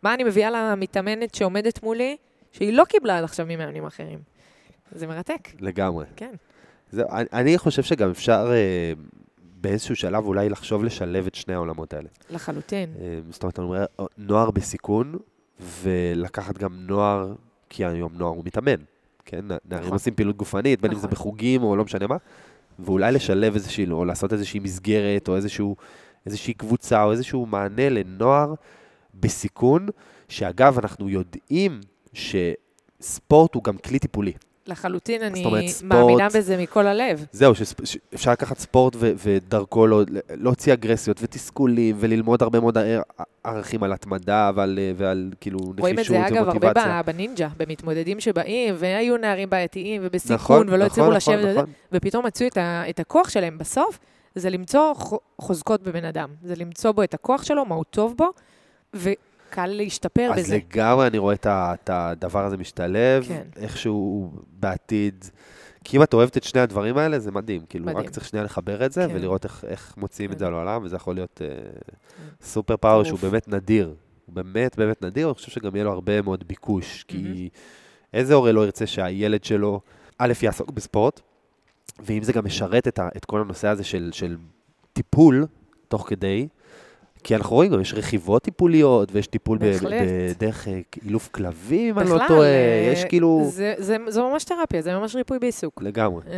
מה 0.03 0.15
אני 0.15 0.25
מביאה 0.25 0.51
למתאמנת 0.51 1.35
שעומדת 1.35 1.83
מולי, 1.83 2.17
שהיא 2.53 2.73
לא 2.73 2.85
קיבלה 2.85 3.19
עד 3.19 3.25
עכשיו 3.25 3.47
ממאמנים 3.49 3.87
אחרים. 3.87 4.19
זה 4.93 5.07
מרתק, 5.07 5.49
לגמרי. 5.61 6.07
כן. 6.17 6.35
זהו, 6.93 7.07
אני, 7.33 7.59
חושב 7.59 7.83
שגם 7.83 8.11
אפשר 8.11 8.51
אה, 8.53 8.93
באיזשהו 9.61 9.97
שלב 9.97 10.25
אולי 10.25 10.49
לחשוב 10.49 10.85
לשלב 10.85 11.27
את 11.27 11.35
שני 11.35 11.55
העולמות 11.55 11.95
האלה. 11.95 12.09
לחלוטין. 12.31 12.91
אה, 13.01 13.19
זאת 13.31 13.43
אומרת, 13.43 13.59
אני 13.59 13.67
אומר, 13.67 13.85
אה, 14.01 14.05
נוער 14.19 14.51
בסיכון, 14.51 15.19
ולקחת 15.61 16.59
גם 16.59 16.73
נוער, 16.73 17.35
כי 17.69 17.85
היום 17.85 18.13
נוער 18.15 18.33
הוא 18.33 18.43
מתאמן, 18.45 18.75
כן? 19.25 19.45
נערים 19.49 19.61
נכון. 19.71 19.93
עושים 19.93 20.15
פעילות 20.15 20.37
גופנית, 20.37 20.81
בין 20.81 20.91
אם 20.91 20.97
זה 20.97 21.07
נכון. 21.07 21.11
בחוגים 21.11 21.63
או 21.63 21.77
לא 21.77 21.85
משנה 21.85 22.07
מה, 22.07 22.17
ואולי 22.79 23.13
לשלב 23.13 23.55
איזושהי, 23.55 23.87
או 23.91 24.05
לעשות 24.05 24.33
איזושהי 24.33 24.61
מסגרת, 24.61 25.29
או 25.29 25.37
איזשהו, 25.37 25.77
איזושהי 26.27 26.55
קבוצה, 26.55 27.05
או 27.05 27.13
איזשהו 27.13 27.47
מענה 27.47 27.89
לנוער 27.89 28.55
בסיכון, 29.15 29.89
שאגב, 30.29 30.79
אנחנו 30.79 31.09
יודעים 31.09 31.81
שספורט 32.13 33.55
הוא 33.55 33.65
גם 33.65 33.77
כלי 33.79 33.99
טיפולי. 33.99 34.33
לחלוטין 34.67 35.23
אני 35.23 35.45
אומרת, 35.45 35.69
ספורט- 35.69 35.83
מאמינה 35.93 36.29
בזה 36.29 36.57
מכל 36.57 36.87
הלב. 36.87 37.27
זהו, 37.33 37.53
שאפשר 37.55 38.33
לקחת 38.33 38.59
ספורט 38.59 38.97
ו- 38.99 39.13
ודרכו 39.25 39.87
לא- 39.87 40.03
להוציא 40.31 40.73
אגרסיות 40.73 41.17
ותסכולים, 41.23 41.97
וללמוד 41.99 42.43
הרבה 42.43 42.61
מאוד 42.61 42.79
ער- 42.79 43.03
ערכים 43.45 43.83
על 43.83 43.93
התמדה 43.93 44.51
ועל, 44.55 44.79
ועל 44.97 45.31
כאילו 45.41 45.59
רואים 45.79 45.95
את 45.95 45.99
נחישות 46.01 46.17
זה, 46.17 46.27
אגב, 46.27 46.37
הרבה 46.37 46.51
ומוטיבציה. 46.51 47.03
ב- 47.03 47.07
בנינג'ה, 47.07 47.49
במתמודדים 47.57 48.21
שבאים, 48.21 48.75
והיו 48.79 49.17
נערים 49.17 49.51
בעייתיים 49.51 50.03
ובסיכון, 50.05 50.35
נכון, 50.57 50.69
ולא 50.75 50.85
הצליחו 50.85 51.01
נכון, 51.09 51.17
לשבת, 51.17 51.39
נכון, 51.39 51.51
נכון. 51.53 51.71
ופתאום 51.93 52.27
מצאו 52.27 52.47
את, 52.47 52.57
ה, 52.57 52.83
את 52.91 53.01
הכוח 53.01 53.29
שלהם 53.29 53.59
בסוף, 53.59 53.99
זה 54.35 54.51
למצוא 54.51 54.93
חוזקות 55.41 55.83
בבן 55.83 56.05
אדם. 56.05 56.29
זה 56.43 56.55
למצוא 56.57 56.93
בו 56.93 57.03
את 57.03 57.15
הכוח 57.15 57.43
שלו, 57.45 57.65
מה 57.65 57.75
הוא 57.75 57.85
טוב 57.91 58.15
בו, 58.17 58.31
וקל 59.53 59.67
להשתפר 59.67 60.31
אז 60.33 60.39
בזה. 60.39 60.57
לגמרי 60.57 61.07
אני 61.07 61.19
רואה 61.19 61.35
את 61.35 61.47
ה- 61.47 61.75
את 61.75 61.91
הדבר 61.93 62.45
הזה 62.45 62.57
משתלב, 62.57 63.25
כן. 63.29 63.43
איכשהו 63.57 64.31
בעתיד. 64.61 65.25
כי 65.85 65.97
אם 65.97 66.03
את 66.03 66.15
אוהבת 66.15 66.37
את 66.37 66.45
שני 66.45 66.61
הדברים 66.61 66.97
האלה, 66.97 67.19
זה 67.19 67.31
מדהים. 67.33 67.63
כאילו, 67.69 67.85
מדהים. 67.87 67.99
רק 67.99 68.11
צריך 68.11 68.27
שנייה 68.29 68.45
לחבר 68.45 68.87
את 68.87 68.93
זה, 68.93 69.07
כן. 69.09 69.15
ולראות 69.17 69.45
איך, 69.45 69.65
איך 69.69 69.95
מוציאים 69.97 70.33
את 70.33 70.39
זה 70.39 70.45
מדהים. 70.45 70.57
לעולם, 70.59 70.85
וזה 70.85 70.97
יכול 70.97 71.15
להיות 71.15 71.43
אה, 71.45 71.49
סופר 72.43 72.77
פאוור 72.77 73.05
שהוא. 73.05 73.19
באמת 73.19 73.49
נדיר. 73.49 73.95
הוא 74.27 74.35
באמת 74.35 74.77
באמת 74.79 75.03
נדיר, 75.03 75.27
אני 75.27 75.35
חושב 75.35 75.51
שגם 75.51 75.77
יהיה 75.77 75.85
לו 75.85 75.93
הרבה 75.93 76.23
מאוד 76.23 76.45
ביקוש. 76.49 77.05
כי. 77.09 77.49
איזה 78.15 78.35
הורה 78.35 78.53
לא 78.53 78.65
ירצה 78.65 78.87
שהילד 78.87 79.45
שלו, 79.45 79.81
א', 80.19 80.33
יעסוק 80.43 80.71
בספורט, 80.71 81.21
ואם 82.01 82.23
זה 82.23 82.33
גם 82.33 82.45
משרת 82.45 82.89
את, 82.89 82.99
ה, 82.99 83.09
את 83.17 83.25
כל 83.25 83.41
הנושא 83.41 83.69
הזה 83.69 83.85
של, 83.85 84.11
של 84.13 84.37
טיפול 84.93 85.47
תוך 85.89 86.09
כדי, 86.09 86.49
כי 87.25 87.37
אנחנו 87.37 87.57
רואים 87.57 87.73
גם, 87.73 87.81
יש 87.81 87.95
רכיבות 87.95 88.43
טיפוליות, 88.43 89.09
ויש 89.13 89.27
טיפול 89.27 89.59
דרך 90.39 90.69
אה, 90.69 90.81
אילוף 91.05 91.29
כלבים, 91.29 91.95
אם 91.95 91.99
אני 91.99 92.11
לא 92.11 92.19
טועה, 92.29 92.49
אה, 92.49 92.91
יש 92.93 93.05
כאילו... 93.05 93.49
זה, 93.53 93.75
זה, 93.79 93.97
זו 94.09 94.31
ממש 94.31 94.45
תרפיה, 94.45 94.83
זה 94.83 94.99
ממש 94.99 95.17
ריפוי 95.17 95.39
בעיסוק. 95.39 95.83
לגמרי. 95.83 96.23
אה, 96.27 96.33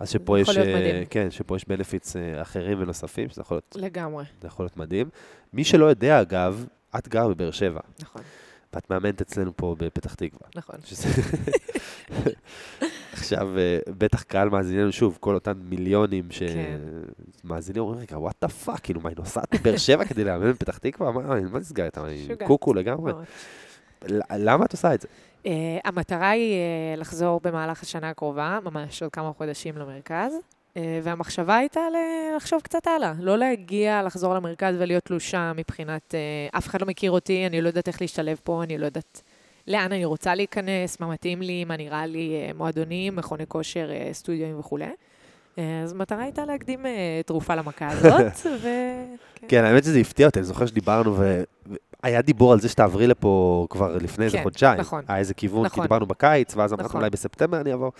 אז 0.00 0.10
שפה 0.10 0.40
יש, 0.40 0.56
אה. 0.58 1.02
כן, 1.10 1.30
שפה 1.30 1.56
יש 1.56 1.68
בנפיץ 1.68 2.16
אחרים 2.42 2.82
ונוספים, 2.82 3.28
שזה 3.28 3.40
יכול 3.40 3.54
להיות, 3.54 3.76
לגמרי, 3.78 4.24
זה 4.40 4.46
יכול 4.46 4.64
להיות 4.64 4.76
מדהים. 4.76 5.08
מי 5.52 5.64
שלא 5.64 5.84
יודע, 5.84 6.20
אגב, 6.20 6.64
את 6.98 7.08
גר 7.08 7.28
בבאר 7.28 7.50
שבע, 7.50 7.80
נכון, 8.00 8.22
ואת 8.74 8.90
מאמנת 8.90 9.20
אצלנו 9.20 9.56
פה 9.56 9.74
בפתח 9.78 10.14
תקווה. 10.14 10.48
נכון. 10.56 10.76
שזה... 10.84 11.08
עכשיו, 13.20 13.58
אה, 13.58 13.78
בטח 13.98 14.22
קהל 14.22 14.48
מאזיננו, 14.48 14.92
שוב, 14.92 15.18
כל 15.20 15.34
אותם 15.34 15.52
מיליונים 15.62 16.28
כן. 16.28 16.46
שמאזינים, 17.44 17.82
אומרים, 17.82 18.00
רגע, 18.00 18.18
what 18.18 18.36
the 18.42 18.48
fuck, 18.48 18.80
כאילו, 18.80 19.00
מה, 19.00 19.08
היא 19.08 19.16
נוסעת 19.18 19.54
מבאר 19.54 19.76
שבע 19.76 20.04
כדי 20.04 20.24
לאמן 20.24 20.52
בפתח 20.52 20.78
תקווה? 20.78 21.12
מה 21.12 21.40
מה 21.40 21.58
נסגר 21.58 21.84
איתה? 21.84 22.04
היא. 22.04 22.34
קוקו 22.46 22.74
לגמרי. 22.74 23.12
למה 24.30 24.64
את 24.64 24.72
עושה 24.72 24.94
את 24.94 25.00
זה? 25.00 25.08
אה, 25.44 25.48
המטרה 25.84 26.30
היא 26.30 26.54
אה, 26.96 27.00
לחזור 27.00 27.40
במהלך 27.42 27.82
השנה 27.82 28.10
הקרובה, 28.10 28.58
ממש 28.64 29.02
עוד 29.02 29.12
כמה 29.12 29.32
חודשים 29.32 29.78
למרכז, 29.78 30.32
אה, 30.34 30.78
והמחשבה 31.02 31.56
הייתה 31.56 31.80
לחשוב 32.36 32.60
קצת 32.60 32.86
הלאה, 32.86 33.12
לא 33.18 33.38
להגיע, 33.38 34.02
לחזור 34.02 34.34
למרכז 34.34 34.74
ולהיות 34.78 35.04
תלושה 35.04 35.52
מבחינת, 35.56 36.14
אה, 36.14 36.58
אף 36.58 36.66
אחד 36.66 36.80
לא 36.80 36.86
מכיר 36.86 37.10
אותי, 37.10 37.46
אני 37.46 37.60
לא 37.60 37.68
יודעת 37.68 37.88
איך 37.88 38.00
להשתלב 38.00 38.40
פה, 38.44 38.62
אני 38.62 38.78
לא 38.78 38.86
יודעת 38.86 39.22
לאן 39.70 39.92
אני 39.92 40.04
רוצה 40.04 40.34
להיכנס, 40.34 41.00
מה 41.00 41.06
מתאים 41.06 41.42
לי, 41.42 41.64
מה 41.64 41.76
נראה 41.76 42.06
לי, 42.06 42.48
אה, 42.50 42.56
מועדונים, 42.56 43.16
מכוני 43.16 43.44
כושר, 43.48 43.90
אה, 43.90 44.14
סטודיואים 44.14 44.58
וכולי. 44.58 44.84
אה, 44.86 45.60
אז 45.84 45.92
המטרה 45.92 46.22
הייתה 46.22 46.44
להקדים 46.44 46.86
תרופה 47.26 47.54
למכה 47.54 47.88
הזאת, 47.92 48.46
ו... 48.62 48.68
כן, 49.48 49.64
האמת 49.64 49.84
שזה 49.84 49.98
הפתיע 49.98 50.26
אותי, 50.26 50.38
אני 50.38 50.46
זוכר 50.46 50.66
שדיברנו, 50.66 51.16
והיה 52.02 52.22
דיבור 52.22 52.52
על 52.52 52.60
זה 52.60 52.68
שתעברי 52.68 53.06
לפה 53.06 53.66
כבר 53.70 53.96
לפני 53.96 54.24
איזה 54.24 54.36
כן, 54.36 54.42
חודשיים. 54.42 54.80
נכון. 54.80 55.04
היה 55.08 55.18
איזה 55.18 55.34
כיוון, 55.34 55.62
כי 55.62 55.72
נכון. 55.72 55.84
דיברנו 55.84 56.06
בקיץ, 56.06 56.56
ואז 56.56 56.72
אמרנו, 56.72 56.88
נכון. 56.88 57.00
אולי 57.00 57.10
בספטמבר 57.10 57.60
אני 57.60 57.72
אעבור. 57.72 57.92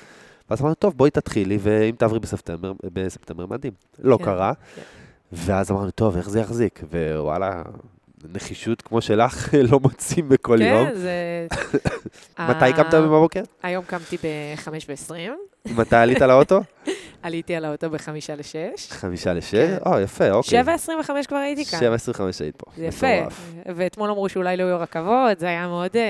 ואז 0.50 0.60
אמרנו, 0.60 0.74
טוב, 0.74 0.96
בואי 0.96 1.10
תתחילי, 1.10 1.58
ואם 1.60 1.94
תעברי 1.98 2.18
בספטמבר, 2.18 2.72
בספטמבר 2.92 3.46
מדהים. 3.46 3.72
לא 3.98 4.16
כן, 4.16 4.24
קרה. 4.24 4.52
כן. 4.74 4.82
ואז 5.32 5.70
אמרנו, 5.70 5.90
טוב, 5.90 6.16
איך 6.16 6.30
זה 6.30 6.40
יחזיק? 6.40 6.80
ווואלה, 6.92 7.62
נחישות 8.28 8.82
כמו 8.82 9.00
שלך 9.00 9.54
לא 9.70 9.80
מוצאים 9.80 10.28
בכל 10.28 10.62
יום. 10.62 10.86
כן, 10.86 10.94
זה... 10.94 11.46
מתי 12.50 12.72
קמת 12.76 12.94
ה- 12.94 13.00
בבוקר? 13.00 13.42
היום 13.62 13.84
קמתי 13.84 14.16
ב-5 14.16 14.68
ו-20, 14.88 15.12
מתי 15.74 15.96
עלית 15.96 16.20
לאוטו? 16.20 16.60
עליתי 17.22 17.54
על 17.54 17.64
האוטו 17.64 17.90
בחמישה 17.90 18.34
לשש. 18.34 18.90
חמישה 18.90 19.32
לשש? 19.32 19.54
כן. 19.54 19.76
או, 19.86 20.00
יפה, 20.00 20.30
אוקיי. 20.30 20.62
7.25 20.62 21.26
כבר 21.28 21.36
הייתי 21.36 21.64
כאן. 21.64 21.80
שבע 21.80 21.94
עשרים 21.94 22.14
וחמש 22.14 22.40
היית 22.40 22.56
פה. 22.56 22.70
זה 22.76 22.84
יפה. 22.84 23.06
ואתמול 23.76 24.10
אמרו 24.10 24.28
שאולי 24.28 24.56
לא 24.56 24.62
יהיו 24.62 24.80
רכבות, 24.80 25.38
זה 25.38 25.46
היה 25.46 25.66
מאוד... 25.68 25.96
אה, 25.96 26.02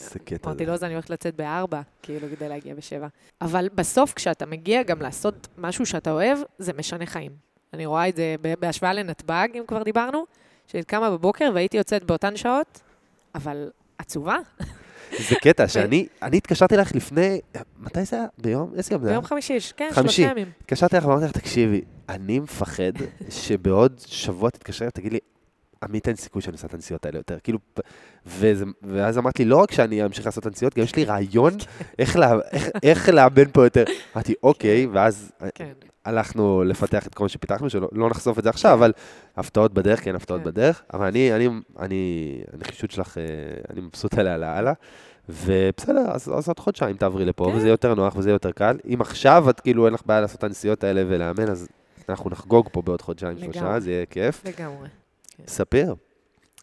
איזה 0.00 0.18
קטע 0.18 0.48
אמרתי, 0.48 0.64
זה. 0.64 0.70
לא, 0.70 0.74
אז 0.74 0.84
אני 0.84 0.92
הולכת 0.92 1.10
לצאת 1.10 1.36
בארבע, 1.36 1.80
כאילו, 2.02 2.26
כדי 2.36 2.48
להגיע 2.48 2.74
בשבע. 2.74 3.06
אבל 3.42 3.68
בסוף, 3.74 4.12
כשאתה 4.14 4.46
מגיע 4.46 4.82
גם 4.82 5.02
לעשות 5.02 5.48
משהו 5.58 5.86
שאתה 5.86 6.10
אוהב, 6.10 6.38
זה 6.58 6.72
משנה 6.78 7.06
חיים. 7.06 7.32
אני 7.74 7.86
רואה 7.86 8.08
את 8.08 8.16
זה 8.16 8.34
בהשוואה 8.60 8.92
לנתב"ג, 8.92 9.48
אם 9.54 9.62
כבר 9.68 9.82
דיברנו, 9.82 10.24
שהיית 10.72 10.86
קמה 10.86 11.10
בבוקר 11.10 11.50
והייתי 11.54 11.76
יוצאת 11.76 12.04
באותן 12.04 12.36
שעות, 12.36 12.80
אבל 13.34 13.70
עצובה. 13.98 14.36
זה 15.28 15.34
קטע 15.42 15.68
שאני 15.68 16.06
אני 16.22 16.36
התקשרתי 16.36 16.76
לך 16.76 16.94
לפני, 16.94 17.40
מתי 17.78 18.04
זה 18.04 18.16
היה? 18.16 18.26
ביום? 18.38 18.72
איזה 18.76 18.94
יום 18.94 19.02
זה 19.02 19.08
היה? 19.08 19.18
ביום 19.18 19.24
חמישי, 19.24 19.58
כן. 19.76 19.90
שלושה 19.94 20.22
ימים. 20.22 20.50
התקשרתי 20.60 20.96
לך 20.96 21.04
ואמרתי 21.06 21.24
לך, 21.24 21.32
תקשיבי, 21.32 21.80
אני 22.08 22.38
מפחד 22.38 22.92
שבעוד 23.30 24.00
שבוע 24.06 24.50
תתקשר 24.50 24.84
ותגיד 24.88 25.12
לי, 25.12 25.18
עמית 25.82 26.08
אין 26.08 26.16
סיכוי 26.16 26.42
שאני 26.42 26.52
עושה 26.52 26.66
את 26.66 26.74
הנסיעות 26.74 27.06
האלה 27.06 27.18
יותר. 27.18 27.38
כאילו, 27.42 27.58
וזה, 28.26 28.64
ואז 28.82 29.18
אמרת 29.18 29.38
לי, 29.38 29.44
לא 29.44 29.56
רק 29.56 29.72
שאני 29.72 30.04
אמשיך 30.04 30.26
לעשות 30.26 30.42
את 30.42 30.46
הנסיעות, 30.46 30.74
גם 30.74 30.84
יש 30.84 30.96
לי 30.96 31.04
רעיון 31.04 31.54
איך, 31.98 32.16
לה, 32.16 32.32
איך, 32.52 32.68
איך 32.82 33.08
לאבן 33.08 33.50
פה 33.52 33.64
יותר. 33.64 33.84
אמרתי, 34.16 34.34
אוקיי, 34.42 34.86
ואז 34.86 35.32
כן. 35.54 35.72
הלכנו 36.04 36.64
לפתח 36.64 37.06
את 37.06 37.14
כל 37.14 37.24
מה 37.24 37.28
שפיתחנו, 37.28 37.70
שלא 37.70 37.88
לא 37.92 38.10
נחשוף 38.10 38.38
את 38.38 38.44
זה 38.44 38.50
עכשיו, 38.50 38.74
אבל 38.74 38.92
הפתעות 39.36 39.74
בדרך, 39.74 40.04
כן, 40.04 40.14
הפתעות 40.14 40.40
כן. 40.40 40.46
בדרך. 40.46 40.82
אבל 40.94 41.06
אני, 41.06 41.32
אני, 41.32 41.48
אני, 41.78 42.42
הנחישות 42.52 42.90
שלך, 42.90 43.18
אה, 43.18 43.22
אני 43.70 43.80
מבסוט 43.80 44.18
עליה 44.18 44.36
לאללה. 44.36 44.72
ובסדר, 45.28 46.10
אז, 46.10 46.28
אז 46.34 46.48
עוד 46.48 46.58
חודשיים 46.58 46.96
תעברי 46.96 47.24
לפה, 47.24 47.44
כן. 47.50 47.56
וזה 47.56 47.66
יהיה 47.66 47.72
יותר 47.72 47.94
נוח 47.94 48.16
וזה 48.16 48.28
יהיה 48.28 48.34
יותר 48.34 48.52
קל. 48.52 48.78
אם 48.94 49.00
עכשיו 49.00 49.50
את 49.50 49.60
כאילו 49.60 49.86
אין 49.86 49.94
לך 49.94 50.02
בעיה 50.06 50.20
לעשות 50.20 50.38
את 50.38 50.44
הנסיעות 50.44 50.84
האלה 50.84 51.02
ולאמן, 51.08 51.48
אז 51.48 51.68
אנחנו 52.08 52.30
נחגוג 52.30 52.68
פה 52.72 52.82
בעוד 52.82 53.02
חודשיים, 53.02 53.38
שלושה, 53.38 53.60
לגמרי. 53.60 53.80
זה 53.80 53.90
יהיה 53.90 54.06
כיף. 54.06 54.42
לגמרי. 54.44 54.88
ספיר, 55.46 55.94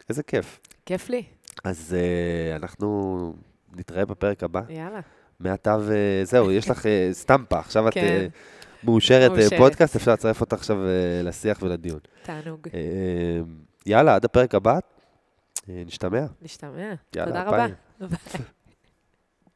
איזה 0.09 0.23
כיף. 0.23 0.59
כיף 0.85 1.09
לי, 1.09 1.23
אז 1.63 1.95
uh, 1.95 2.61
אנחנו 2.61 3.33
נתראה 3.75 4.05
בפרק 4.05 4.43
הבא. 4.43 4.61
יאללה. 4.69 4.99
מעתה 5.39 5.77
וזהו, 5.81 6.51
יש 6.51 6.69
לך 6.69 6.85
uh, 6.85 6.87
סטמפה, 7.11 7.59
עכשיו 7.59 7.87
את 7.87 7.93
כן. 7.93 8.27
uh, 8.27 8.58
מאושרת, 8.83 9.31
מאושרת. 9.31 9.59
פודקאסט, 9.59 9.95
אפשר 9.95 10.13
לצרף 10.13 10.41
אותך 10.41 10.53
עכשיו 10.53 10.77
uh, 10.77 11.25
לשיח 11.25 11.61
ולדיון. 11.61 11.99
תענוג. 12.23 12.67
Uh, 12.67 12.71
יאללה, 13.85 14.15
עד 14.15 14.25
הפרק 14.25 14.55
הבא, 14.55 14.79
נשתמע. 15.67 16.25
נשתמע. 16.41 16.93
יאללה, 17.15 17.31
תודה 17.31 17.43
רבה. 17.43 17.67
ביי. 17.99 18.09